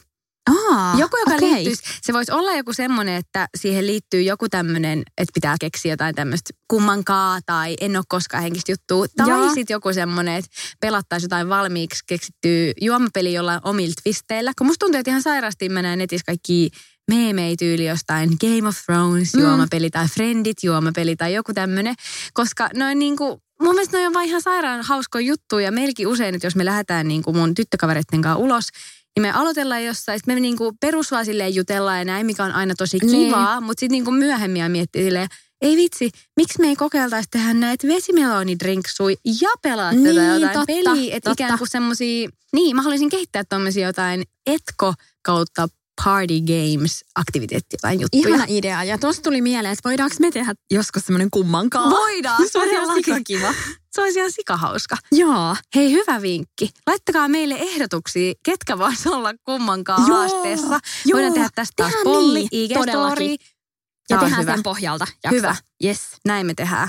Aa, 0.48 0.98
joku, 0.98 1.16
joka 1.16 1.34
okay. 1.34 1.48
liittyisi, 1.48 1.82
se 2.02 2.12
voisi 2.12 2.32
olla 2.32 2.52
joku 2.52 2.72
semmoinen, 2.72 3.14
että 3.14 3.48
siihen 3.56 3.86
liittyy 3.86 4.22
joku 4.22 4.48
tämmöinen, 4.48 5.02
että 5.18 5.32
pitää 5.34 5.56
keksiä 5.60 5.92
jotain 5.92 6.14
tämmöistä 6.14 6.50
kummankaa 6.68 7.38
tai 7.46 7.76
en 7.80 7.96
ole 7.96 8.04
koskaan 8.08 8.42
henkistä 8.42 8.72
juttua. 8.72 9.06
Tai 9.16 9.54
sitten 9.54 9.74
joku 9.74 9.92
semmoinen, 9.92 10.34
että 10.34 10.50
pelattaisi 10.80 11.24
jotain 11.24 11.48
valmiiksi 11.48 12.04
keksittyä 12.06 12.72
juomapeli 12.80 13.32
jollain 13.32 13.60
omilta 13.64 14.02
twisteillä. 14.02 14.52
Kun 14.58 14.66
musta 14.66 14.84
tuntuu, 14.84 14.98
että 14.98 15.10
ihan 15.10 15.22
sairaasti 15.22 15.68
menee 15.68 15.96
netissä 15.96 16.24
kaikki 16.26 16.70
meemei-tyyli 17.08 17.86
jostain 17.86 18.30
Game 18.40 18.68
of 18.68 18.76
Thrones 18.86 19.34
mm. 19.34 19.40
juomapeli 19.40 19.90
tai 19.90 20.08
Friendit 20.08 20.56
juomapeli 20.62 21.16
tai 21.16 21.34
joku 21.34 21.54
tämmöinen. 21.54 21.94
Koska 22.34 22.68
noin 22.74 22.98
niin 22.98 23.16
kuin, 23.16 23.40
mun 23.62 23.74
mielestä 23.74 23.98
ne 23.98 24.06
on 24.06 24.14
vaan 24.14 24.24
ihan 24.24 24.42
sairaan 24.42 24.82
hauskoja 24.82 25.26
juttuja 25.26 25.64
ja 25.64 25.72
meilläkin 25.72 26.06
usein, 26.06 26.34
että 26.34 26.46
jos 26.46 26.56
me 26.56 26.64
lähdetään 26.64 27.08
niin 27.08 27.22
kuin 27.22 27.36
mun 27.36 27.54
tyttökavereiden 27.54 28.22
kanssa 28.22 28.36
ulos, 28.36 28.68
niin 29.22 29.34
me 29.34 29.40
aloitellaan 29.40 29.84
jossain, 29.84 30.18
sitten 30.18 30.34
me 30.34 30.40
niinku 30.40 30.72
perusvaa 30.80 31.24
silleen 31.24 31.54
jutellaan 31.54 31.98
ja 31.98 32.04
näin, 32.04 32.26
mikä 32.26 32.44
on 32.44 32.52
aina 32.52 32.74
tosi 32.78 33.00
kivaa, 33.00 33.54
niin. 33.54 33.64
mutta 33.64 33.80
sitten 33.80 33.92
niinku 33.92 34.10
myöhemmin 34.10 34.70
miettii 34.70 35.04
silleen, 35.04 35.28
ei 35.60 35.76
vitsi, 35.76 36.10
miksi 36.36 36.60
me 36.60 36.68
ei 36.68 36.76
kokeiltaisi 36.76 37.28
tehdä 37.30 37.54
näitä 37.54 37.88
vesimelonidrinksui 37.88 39.16
ja 39.40 39.48
pelata 39.62 39.92
Niin, 39.92 40.14
tätä 40.14 40.26
jotain 40.26 40.52
totta, 40.52 40.66
peliä. 40.66 41.16
Että 41.16 41.30
ikään 41.30 41.58
kuin 41.58 41.68
semmosia, 41.68 42.28
niin 42.52 42.76
mä 42.76 42.82
haluaisin 42.82 43.08
kehittää 43.08 43.44
tommosia 43.44 43.86
jotain 43.86 44.22
etko 44.46 44.94
kautta 45.22 45.68
party 46.04 46.34
games 46.40 47.04
aktiviteetti 47.14 47.74
jotain 47.74 48.00
juttuja. 48.00 48.28
Ihana 48.28 48.44
idea. 48.48 48.84
Ja 48.84 48.98
tuossa 48.98 49.22
tuli 49.22 49.40
mieleen, 49.40 49.72
että 49.72 49.88
voidaanko 49.88 50.16
me 50.20 50.30
tehdä 50.30 50.54
joskus 50.70 51.02
semmoinen 51.06 51.30
kummankaan. 51.30 51.90
Voidaan, 51.90 52.48
se 52.48 52.58
on 52.58 52.68
ihan 52.68 52.86
Todellakin. 52.88 53.24
kiva. 53.24 53.54
Se 53.92 54.00
olisi 54.02 54.18
ihan 54.18 54.32
sikahauska. 54.32 54.96
Joo. 55.12 55.56
Hei, 55.74 55.92
hyvä 55.92 56.22
vinkki. 56.22 56.70
Laittakaa 56.86 57.28
meille 57.28 57.54
ehdotuksia, 57.58 58.32
ketkä 58.44 58.78
vois 58.78 59.06
olla 59.06 59.32
kummankaan 59.44 60.08
Joo, 60.08 60.16
haasteessa. 60.18 60.80
joo. 61.04 61.16
Voidaan 61.16 61.32
tehdä 61.34 61.48
tästä 61.54 61.72
taas 61.76 61.92
Tehdään 61.92 62.04
polli, 62.04 62.48
niin, 62.52 62.70
IG-story. 62.70 63.36
Ja 64.10 64.18
tehdään 64.18 64.42
hyvä. 64.42 64.52
sen 64.54 64.62
pohjalta 64.62 65.06
jakso. 65.24 65.36
Hyvä. 65.36 65.56
Yes. 65.84 66.00
Näin 66.24 66.46
me 66.46 66.54
tehdään. 66.54 66.88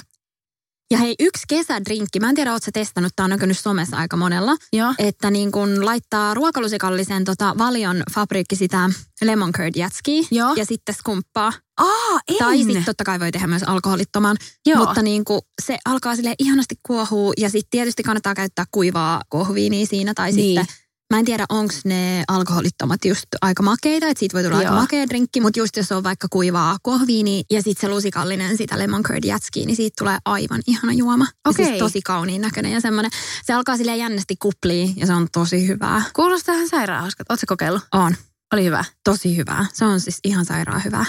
Ja 0.91 0.97
hei, 0.97 1.15
yksi 1.19 1.43
kesädrinkki, 1.47 2.19
mä 2.19 2.29
en 2.29 2.35
tiedä, 2.35 2.53
ootko 2.53 2.65
sä 2.65 2.71
testannut, 2.73 3.13
tää 3.15 3.23
on 3.23 3.29
näkynyt 3.29 3.59
somessa 3.59 3.97
aika 3.97 4.17
monella, 4.17 4.55
Joo. 4.73 4.93
että 4.99 5.31
niin 5.31 5.51
kun 5.51 5.85
laittaa 5.85 6.33
ruokalusikallisen 6.33 7.23
tota 7.25 7.55
valion 7.57 8.03
fabriikki 8.13 8.55
sitä 8.55 8.89
lemon 9.21 9.51
curd 9.51 9.71
jätskiä 9.75 10.23
Joo. 10.31 10.53
ja 10.55 10.65
sitten 10.65 10.95
skumppaa. 10.95 11.53
Aa, 11.77 12.19
en. 12.27 12.35
Tai 12.39 12.57
sitten 12.57 12.85
totta 12.85 13.03
kai 13.03 13.19
voi 13.19 13.31
tehdä 13.31 13.47
myös 13.47 13.63
alkoholittoman, 13.63 14.37
Joo. 14.65 14.85
mutta 14.85 15.01
niin 15.01 15.23
kuin 15.25 15.41
se 15.65 15.77
alkaa 15.85 16.15
sille 16.15 16.35
ihanasti 16.39 16.75
kuohua 16.87 17.33
ja 17.37 17.49
sitten 17.49 17.69
tietysti 17.71 18.03
kannattaa 18.03 18.35
käyttää 18.35 18.65
kuivaa 18.71 19.21
kohviinia 19.29 19.85
siinä 19.85 20.13
tai 20.13 20.31
Niin. 20.31 20.59
sitten 20.65 20.75
Mä 21.13 21.19
en 21.19 21.25
tiedä, 21.25 21.45
onko 21.49 21.73
ne 21.85 22.23
alkoholittomat 22.27 23.05
just 23.05 23.25
aika 23.41 23.63
makeita, 23.63 24.07
että 24.07 24.19
siitä 24.19 24.33
voi 24.33 24.43
tulla 24.43 24.57
aika 24.57 24.69
Joo. 24.71 24.79
makea 24.81 25.07
drinkki, 25.07 25.41
mutta 25.41 25.59
just 25.59 25.77
jos 25.77 25.91
on 25.91 26.03
vaikka 26.03 26.27
kuivaa 26.31 26.77
kohviini 26.83 27.43
ja 27.51 27.61
sitten 27.61 27.81
se 27.89 27.95
lusikallinen 27.95 28.57
sitä 28.57 28.79
lemon 28.79 29.03
curd 29.03 29.23
jätskiä, 29.23 29.65
niin 29.65 29.75
siitä 29.75 29.95
tulee 29.99 30.17
aivan 30.25 30.61
ihana 30.67 30.93
juoma. 30.93 31.25
Ja 31.25 31.49
Okei. 31.49 31.65
siis 31.65 31.79
tosi 31.79 32.01
kauniin 32.01 32.41
näköinen 32.41 32.71
ja 32.71 32.81
semmoinen, 32.81 33.11
se 33.43 33.53
alkaa 33.53 33.77
sille 33.77 33.97
jännästi 33.97 34.35
kupliin 34.41 34.93
ja 34.97 35.05
se 35.07 35.13
on 35.13 35.27
tosi 35.33 35.67
hyvää. 35.67 36.01
Kuulostaa 36.15 36.55
ihan 36.55 36.69
sairaan 36.69 37.01
hauskaa. 37.01 37.25
Ootko 37.29 37.43
kokeillut? 37.47 37.81
On, 37.93 38.15
Oli 38.53 38.63
hyvä. 38.63 38.85
tosi 39.03 39.37
hyvää. 39.37 39.65
Se 39.73 39.85
on 39.85 39.99
siis 39.99 40.19
ihan 40.23 40.45
sairaan 40.45 40.83
hyvää. 40.85 41.05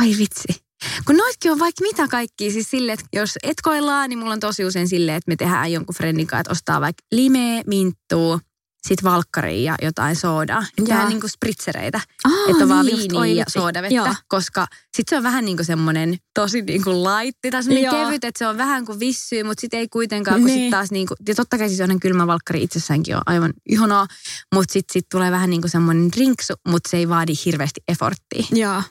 Ai 0.00 0.08
vitsi. 0.18 0.62
Kun 1.06 1.16
noitkin 1.16 1.52
on 1.52 1.58
vaikka 1.58 1.82
mitä 1.82 2.08
kaikki, 2.08 2.50
siis 2.50 2.70
silleen, 2.70 2.94
että 2.94 3.06
jos 3.12 3.30
etkoillaan, 3.42 4.08
niin 4.10 4.18
mulla 4.18 4.32
on 4.32 4.40
tosi 4.40 4.64
usein 4.64 4.88
silleen, 4.88 5.16
että 5.16 5.30
me 5.30 5.36
tehdään 5.36 5.72
jonkun 5.72 5.94
friendin 5.94 6.26
kanssa, 6.26 6.40
että 6.40 6.52
ostaa 6.52 6.80
vaikka 6.80 7.02
limeä, 7.12 7.62
minttua, 7.66 8.38
sit 8.86 9.04
valkkaria 9.04 9.62
ja 9.72 9.86
jotain 9.86 10.16
soodaa. 10.16 10.64
Tehdään 10.76 11.00
Joo. 11.00 11.08
niinku 11.08 11.28
spritsereitä, 11.28 12.00
Aa, 12.24 12.30
että 12.50 12.62
on 12.64 12.68
vaan 12.68 12.86
niin 12.86 12.98
viiniä 13.12 13.34
ja 13.34 13.44
soodavettä, 13.48 13.94
Joo. 13.94 14.14
koska 14.28 14.66
sit 14.96 15.08
se 15.08 15.16
on 15.16 15.22
vähän 15.22 15.44
niinku 15.44 15.64
semmonen 15.64 16.16
tosi 16.34 16.62
niinku 16.62 17.04
laitti 17.04 17.50
tai 17.50 17.62
semmonen 17.62 17.84
Joo. 17.84 18.04
kevyt, 18.04 18.24
että 18.24 18.38
se 18.38 18.46
on 18.46 18.58
vähän 18.58 18.84
kuin 18.84 19.00
vissyy, 19.00 19.42
mutta 19.42 19.60
sit 19.60 19.74
ei 19.74 19.88
kuitenkaan, 19.88 20.40
kun 20.40 20.46
Niin. 20.46 20.60
sit 20.60 20.70
taas 20.70 20.90
niinku, 20.90 21.14
ja 21.28 21.34
totta 21.34 21.58
kai 21.58 21.68
siis 21.68 21.80
on 21.80 22.00
kylmä 22.00 22.26
valkkari 22.26 22.62
itsessäänkin 22.62 23.16
on 23.16 23.22
aivan 23.26 23.52
ihanaa, 23.68 24.06
mutta 24.54 24.72
sit, 24.72 24.84
sit 24.92 25.06
tulee 25.10 25.30
vähän 25.30 25.50
niinku 25.50 25.68
semmonen 25.68 26.12
drinksu, 26.12 26.52
mutta 26.68 26.90
se 26.90 26.96
ei 26.96 27.08
vaadi 27.08 27.32
hirveästi 27.44 27.80
efforttia. 27.88 28.44
Joo. 28.52 28.82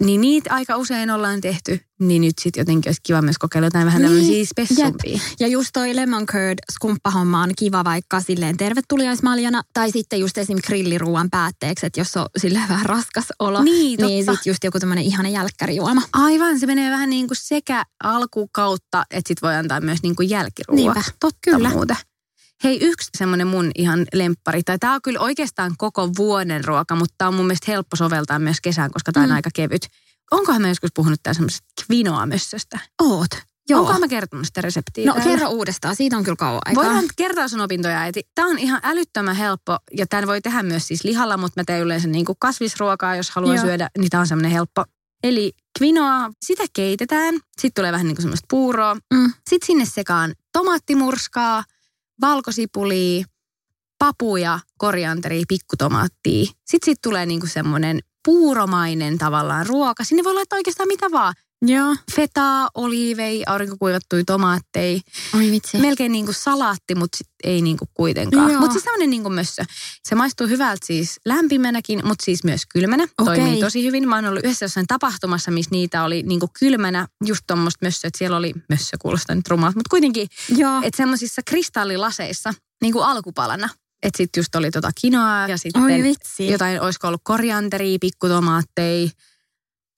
Niin 0.00 0.20
niitä 0.20 0.54
aika 0.54 0.76
usein 0.76 1.10
ollaan 1.10 1.40
tehty, 1.40 1.80
niin 2.00 2.22
nyt 2.22 2.32
sitten 2.40 2.60
jotenkin 2.60 2.88
olisi 2.88 3.00
kiva 3.02 3.22
myös 3.22 3.38
kokeilla 3.38 3.66
jotain 3.66 3.86
vähän 3.86 4.02
Niin, 4.02 4.10
tämmöisiä 4.12 4.44
spessumpia. 4.44 5.18
Ja 5.40 5.46
just 5.46 5.70
toi 5.72 5.96
lemon 5.96 6.26
curd 6.26 6.58
skumppahomma 6.72 7.42
on 7.42 7.50
kiva 7.58 7.84
vaikka 7.84 8.20
silleen 8.20 8.56
tervetuliaismaljana 8.56 9.62
tai 9.72 9.90
sitten 9.90 10.20
just 10.20 10.38
esim. 10.38 10.58
grilliruuan 10.66 11.30
päätteeksi, 11.30 11.86
että 11.86 12.00
jos 12.00 12.16
on 12.16 12.26
silleen 12.38 12.68
vähän 12.68 12.86
raskas 12.86 13.24
olo, 13.38 13.62
Niin, 13.62 14.00
niin 14.06 14.26
totta. 14.26 14.38
sit 14.38 14.46
just 14.46 14.64
joku 14.64 14.78
tämmönen 14.78 15.04
ihana 15.04 15.28
jälkkärijuoma. 15.28 16.02
Aivan, 16.12 16.58
se 16.60 16.66
menee 16.66 16.90
vähän 16.90 17.10
niin 17.10 17.26
kuin 17.28 17.38
sekä 17.40 17.84
alkukautta, 18.04 19.04
että 19.10 19.28
sit 19.28 19.42
voi 19.42 19.54
antaa 19.56 19.80
myös 19.80 20.02
niin 20.02 20.16
kuin 20.16 20.30
jälkiruuaksi. 20.30 20.84
Niinpä, 20.84 21.02
Totta 21.20 21.38
kyllä. 21.44 21.70
muuten. 21.70 21.96
Hei, 22.64 22.78
yksi 22.82 23.08
semmoinen 23.18 23.46
mun 23.46 23.70
ihan 23.74 24.06
lemppari, 24.14 24.62
tai 24.62 24.78
tämä 24.78 24.94
on 24.94 25.02
kyllä 25.02 25.20
oikeastaan 25.20 25.74
koko 25.78 26.08
vuoden 26.18 26.64
ruoka, 26.64 26.94
mutta 26.94 27.14
tämä 27.18 27.28
on 27.28 27.34
mun 27.34 27.46
mielestä 27.46 27.72
helppo 27.72 27.96
soveltaa 27.96 28.38
myös 28.38 28.60
kesään, 28.60 28.90
koska 28.90 29.12
tämä 29.12 29.24
on 29.24 29.30
Mm. 29.30 29.34
aika 29.36 29.50
kevyt. 29.54 29.86
Onkohan 30.30 30.62
mä 30.62 30.68
joskus 30.68 30.90
puhunut 30.94 31.20
tää 31.22 31.34
semmoisesta 31.34 31.66
quinoa-mössöstä? 31.92 32.78
Oot. 33.02 33.30
Joo. 33.68 33.80
Onkohan 33.80 34.00
mä 34.00 34.08
kertonut 34.08 34.46
sitä 34.46 34.60
reseptiä? 34.60 35.06
No 35.06 35.14
täällä? 35.14 35.30
kerro 35.30 35.48
uudestaan, 35.48 35.96
siitä 35.96 36.16
on 36.16 36.24
kyllä 36.24 36.36
kauan 36.36 36.60
aikaa. 36.64 36.84
Voidaan 36.84 37.04
kertoa 37.16 37.48
sun 37.48 37.60
opintoja, 37.60 38.00
äiti. 38.00 38.22
Tämä 38.34 38.48
on 38.48 38.58
ihan 38.58 38.80
älyttömän 38.82 39.36
helppo 39.36 39.78
ja 39.96 40.06
tämän 40.06 40.26
voi 40.26 40.40
tehdä 40.40 40.62
myös 40.62 40.88
siis 40.88 41.04
lihalla, 41.04 41.36
mutta 41.36 41.60
mä 41.60 41.64
teen 41.66 41.82
yleensä 41.82 42.08
niin 42.08 42.24
kuin 42.24 42.36
kasvisruokaa, 42.40 43.16
jos 43.16 43.30
haluan 43.30 43.56
Joo. 43.56 43.64
syödä, 43.64 43.90
niin 43.98 44.10
tämä 44.10 44.20
on 44.20 44.26
semmoinen 44.26 44.52
helppo. 44.52 44.84
Eli 45.24 45.52
quinoa, 45.80 46.30
sitä 46.44 46.64
keitetään, 46.72 47.34
sitten 47.34 47.72
tulee 47.74 47.92
vähän 47.92 48.06
niin 48.06 48.16
kuin 48.16 48.22
semmoista 48.22 48.46
puuroa. 48.50 48.94
Mm. 49.14 49.32
Sitten 49.50 49.66
sinne 49.66 49.84
sekaan 49.84 50.32
tomaattimurskaa, 50.52 51.64
valkosipulia, 52.20 53.24
papuja, 53.98 54.60
korianteria, 54.78 55.44
pikkutomaattia. 55.48 56.44
Sitten 56.44 56.84
siitä 56.84 57.00
tulee 57.02 57.26
niin 57.26 57.40
kuin 57.40 57.50
semmoinen 57.50 58.00
puuromainen 58.24 59.18
tavallaan 59.18 59.66
ruoka. 59.66 60.04
Sinne 60.04 60.24
voi 60.24 60.34
laittaa 60.34 60.56
oikeastaan 60.56 60.88
mitä 60.88 61.10
vaan. 61.10 61.34
Joo. 61.62 61.96
Fetaa, 62.16 62.68
oliivei, 62.74 63.42
aurinkokuivattuja 63.46 64.24
tomaatteja. 64.26 65.00
Oi 65.34 65.50
vitsi. 65.50 65.78
Melkein 65.78 66.12
niin 66.12 66.24
kuin 66.24 66.34
salaatti, 66.34 66.94
mutta 66.94 67.18
sit 67.18 67.26
ei 67.44 67.62
niin 67.62 67.76
kuin 67.76 67.88
kuitenkaan. 67.94 68.52
Mutta 68.52 68.72
siis 68.72 68.84
tämmöinen 68.84 69.10
niin 69.10 69.22
kuin 69.22 69.32
mössö. 69.32 69.62
Se 70.08 70.14
maistuu 70.14 70.46
hyvältä 70.46 70.86
siis 70.86 71.20
lämpimänäkin, 71.24 72.00
mutta 72.04 72.24
siis 72.24 72.44
myös 72.44 72.62
kylmänä. 72.72 73.04
Okei. 73.18 73.36
Toimii 73.36 73.60
tosi 73.60 73.84
hyvin. 73.84 74.08
Mä 74.08 74.14
oon 74.14 74.24
ollut 74.24 74.44
yhdessä 74.44 74.64
jossain 74.64 74.86
tapahtumassa, 74.86 75.50
missä 75.50 75.70
niitä 75.70 76.04
oli 76.04 76.22
niin 76.22 76.40
kuin 76.40 76.50
kylmänä 76.58 77.08
just 77.26 77.44
tuommoista 77.46 77.86
mössöä. 77.86 78.08
Että 78.08 78.18
siellä 78.18 78.36
oli, 78.36 78.54
mössö 78.68 78.96
kuulostaa 78.98 79.36
nyt 79.36 79.48
rumalta, 79.48 79.76
mutta 79.76 79.90
kuitenkin, 79.90 80.28
että 80.82 80.96
semmoisissa 80.96 81.42
kristallilaseissa 81.46 82.54
niin 82.82 82.92
kuin 82.92 83.04
alkupalana. 83.04 83.68
Että 84.02 84.16
sitten 84.16 84.40
just 84.40 84.54
oli 84.54 84.70
tota 84.70 84.90
kinoa 85.00 85.48
ja 85.48 85.58
sitten 85.58 85.82
Oi 85.82 86.02
vitsi. 86.02 86.48
jotain, 86.48 86.80
olisiko 86.80 87.08
ollut 87.08 87.20
korianteria, 87.24 87.98
pikkutomaatteja. 88.00 89.10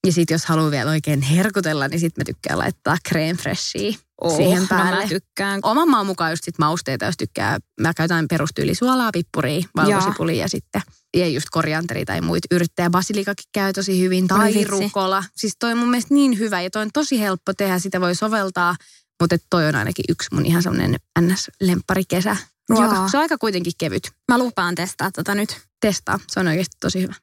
Ja 0.06 0.12
sitten 0.12 0.34
jos 0.34 0.44
haluaa 0.46 0.70
vielä 0.70 0.90
oikein 0.90 1.22
herkutella, 1.22 1.88
niin 1.88 2.00
sitten 2.00 2.20
mä 2.20 2.24
tykkään 2.24 2.58
laittaa 2.58 2.96
creme 3.08 3.34
freshia 3.42 3.92
Oh, 4.20 4.36
siihen 4.36 4.62
No 4.62 4.66
päälle. 4.68 5.02
mä 5.02 5.08
tykkään. 5.08 5.60
Oman 5.62 5.88
maan 5.90 6.06
mukaan 6.06 6.32
just 6.32 6.44
sit 6.44 6.58
mausteita, 6.58 7.04
jos 7.04 7.16
tykkää. 7.16 7.58
Mä 7.80 7.94
käytän 7.94 8.28
perustyyli 8.28 8.74
suolaa, 8.74 9.10
pippuria, 9.12 9.62
valkosipulia 9.76 10.36
ja 10.44 10.48
sitten 10.48 10.82
ja 11.16 11.28
just 11.28 11.46
korianteri 11.50 12.04
tai 12.04 12.20
muita 12.20 12.48
yrttejä. 12.50 12.90
Basilikakin 12.90 13.44
käy 13.52 13.72
tosi 13.72 14.00
hyvin. 14.00 14.28
Tai 14.28 14.54
vitsi. 14.54 14.64
rukola. 14.64 15.24
Siis 15.36 15.56
toi 15.58 15.72
on 15.72 15.78
mun 15.78 15.90
mielestä 15.90 16.14
niin 16.14 16.38
hyvä 16.38 16.60
ja 16.60 16.70
toi 16.70 16.82
on 16.82 16.90
tosi 16.92 17.20
helppo 17.20 17.52
tehdä. 17.54 17.78
Sitä 17.78 18.00
voi 18.00 18.14
soveltaa. 18.14 18.76
Mutta 19.20 19.36
toi 19.50 19.66
on 19.68 19.74
ainakin 19.74 20.04
yksi 20.08 20.28
mun 20.34 20.46
ihan 20.46 20.62
semmoinen 20.62 20.96
ns-lemppari 21.20 22.02
kesä. 22.08 22.36
Ruoka. 22.68 22.94
Joo. 22.94 23.08
Se 23.08 23.16
on 23.16 23.22
aika 23.22 23.38
kuitenkin 23.38 23.72
kevyt. 23.78 24.12
Mä 24.28 24.38
lupaan 24.38 24.74
testaa 24.74 25.10
tota 25.10 25.34
nyt. 25.34 25.60
Testaa. 25.80 26.20
Se 26.28 26.40
on 26.40 26.48
oikeasti 26.48 26.76
tosi 26.80 27.02
hyvä. 27.02 27.14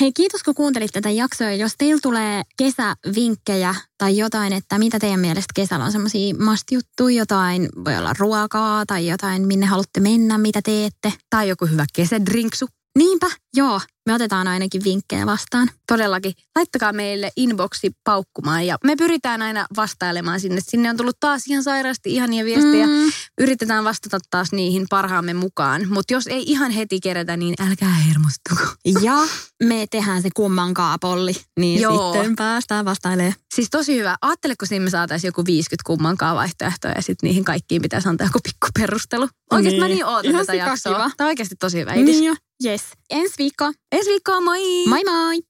Hei, 0.00 0.12
kiitos 0.12 0.42
kun 0.42 0.54
kuuntelit 0.54 0.90
tätä 0.92 1.10
jaksoa. 1.10 1.50
Jos 1.50 1.74
teillä 1.78 2.00
tulee 2.02 2.42
kesävinkkejä 2.58 3.74
tai 3.98 4.16
jotain, 4.16 4.52
että 4.52 4.78
mitä 4.78 4.98
teidän 4.98 5.20
mielestä 5.20 5.52
kesällä 5.54 5.84
on 5.84 5.92
semmoisia 5.92 6.34
must-juttuja, 6.34 7.16
jotain, 7.18 7.68
voi 7.84 7.96
olla 7.96 8.14
ruokaa 8.18 8.86
tai 8.86 9.08
jotain, 9.08 9.46
minne 9.46 9.66
haluatte 9.66 10.00
mennä, 10.00 10.38
mitä 10.38 10.62
teette. 10.62 11.12
Tai 11.30 11.48
joku 11.48 11.66
hyvä 11.66 11.84
kesädrinksu. 11.94 12.66
Niinpä, 12.98 13.26
joo, 13.56 13.80
me 14.06 14.14
otetaan 14.14 14.48
ainakin 14.48 14.84
vinkkejä 14.84 15.26
vastaan. 15.26 15.68
Todellakin. 15.86 16.32
Laittakaa 16.56 16.92
meille 16.92 17.30
inboxi 17.36 17.90
paukkumaan 18.04 18.66
ja 18.66 18.78
me 18.84 18.96
pyritään 18.96 19.42
aina 19.42 19.66
vastailemaan 19.76 20.40
sinne. 20.40 20.60
Sinne 20.68 20.90
on 20.90 20.96
tullut 20.96 21.16
taas 21.20 21.42
ihan 21.46 21.62
sairaasti 21.62 22.14
ihania 22.14 22.44
viestejä. 22.44 22.86
Mm. 22.86 23.12
Yritetään 23.40 23.84
vastata 23.84 24.18
taas 24.30 24.52
niihin 24.52 24.86
parhaamme 24.90 25.34
mukaan. 25.34 25.86
Mutta 25.88 26.12
jos 26.14 26.26
ei 26.26 26.42
ihan 26.46 26.70
heti 26.70 27.00
kerätä, 27.00 27.36
niin 27.36 27.54
älkää 27.68 27.94
hermostuko. 27.94 28.74
ja 29.06 29.16
me 29.62 29.86
tehdään 29.90 30.22
se 30.22 30.28
kummankaa 30.36 30.96
polli, 31.00 31.32
niin 31.60 31.80
Joo. 31.80 32.12
sitten 32.12 32.36
päästään 32.36 32.84
vastailemaan. 32.84 33.34
Siis 33.54 33.68
tosi 33.70 33.98
hyvä. 33.98 34.16
Ajattele, 34.22 34.54
kun 34.60 34.68
siinä 34.68 34.84
me 34.84 34.90
saataisiin 34.90 35.28
joku 35.28 35.44
50 35.46 35.82
kummankaan 35.86 36.36
vaihtoehtoja 36.36 36.94
ja 36.96 37.02
sitten 37.02 37.28
niihin 37.28 37.44
kaikkiin 37.44 37.82
pitäisi 37.82 38.08
antaa 38.08 38.26
joku 38.26 38.38
pikku 38.44 38.66
perustelu. 38.78 39.28
Oikeasti 39.52 39.70
Niin. 39.70 39.82
mä 39.82 39.88
niin 39.88 40.04
ootan 40.04 40.30
Ihan 40.30 40.46
tätä 40.46 40.54
jaksoa. 40.58 40.92
kiva. 40.94 41.10
Tämä 41.16 41.26
on 41.26 41.30
oikeasti 41.30 41.54
tosi 41.60 41.78
hyvä 41.78 41.92
idis. 41.94 42.04
Niin 42.04 42.24
jo, 42.24 42.34
yes. 42.60 42.92
Ensi 43.10 43.34
viikko. 43.38 43.72
Ensi 43.92 44.10
viikkoon, 44.10 44.44
moi! 44.44 44.60
Moi 44.86 45.02
moi! 45.04 45.49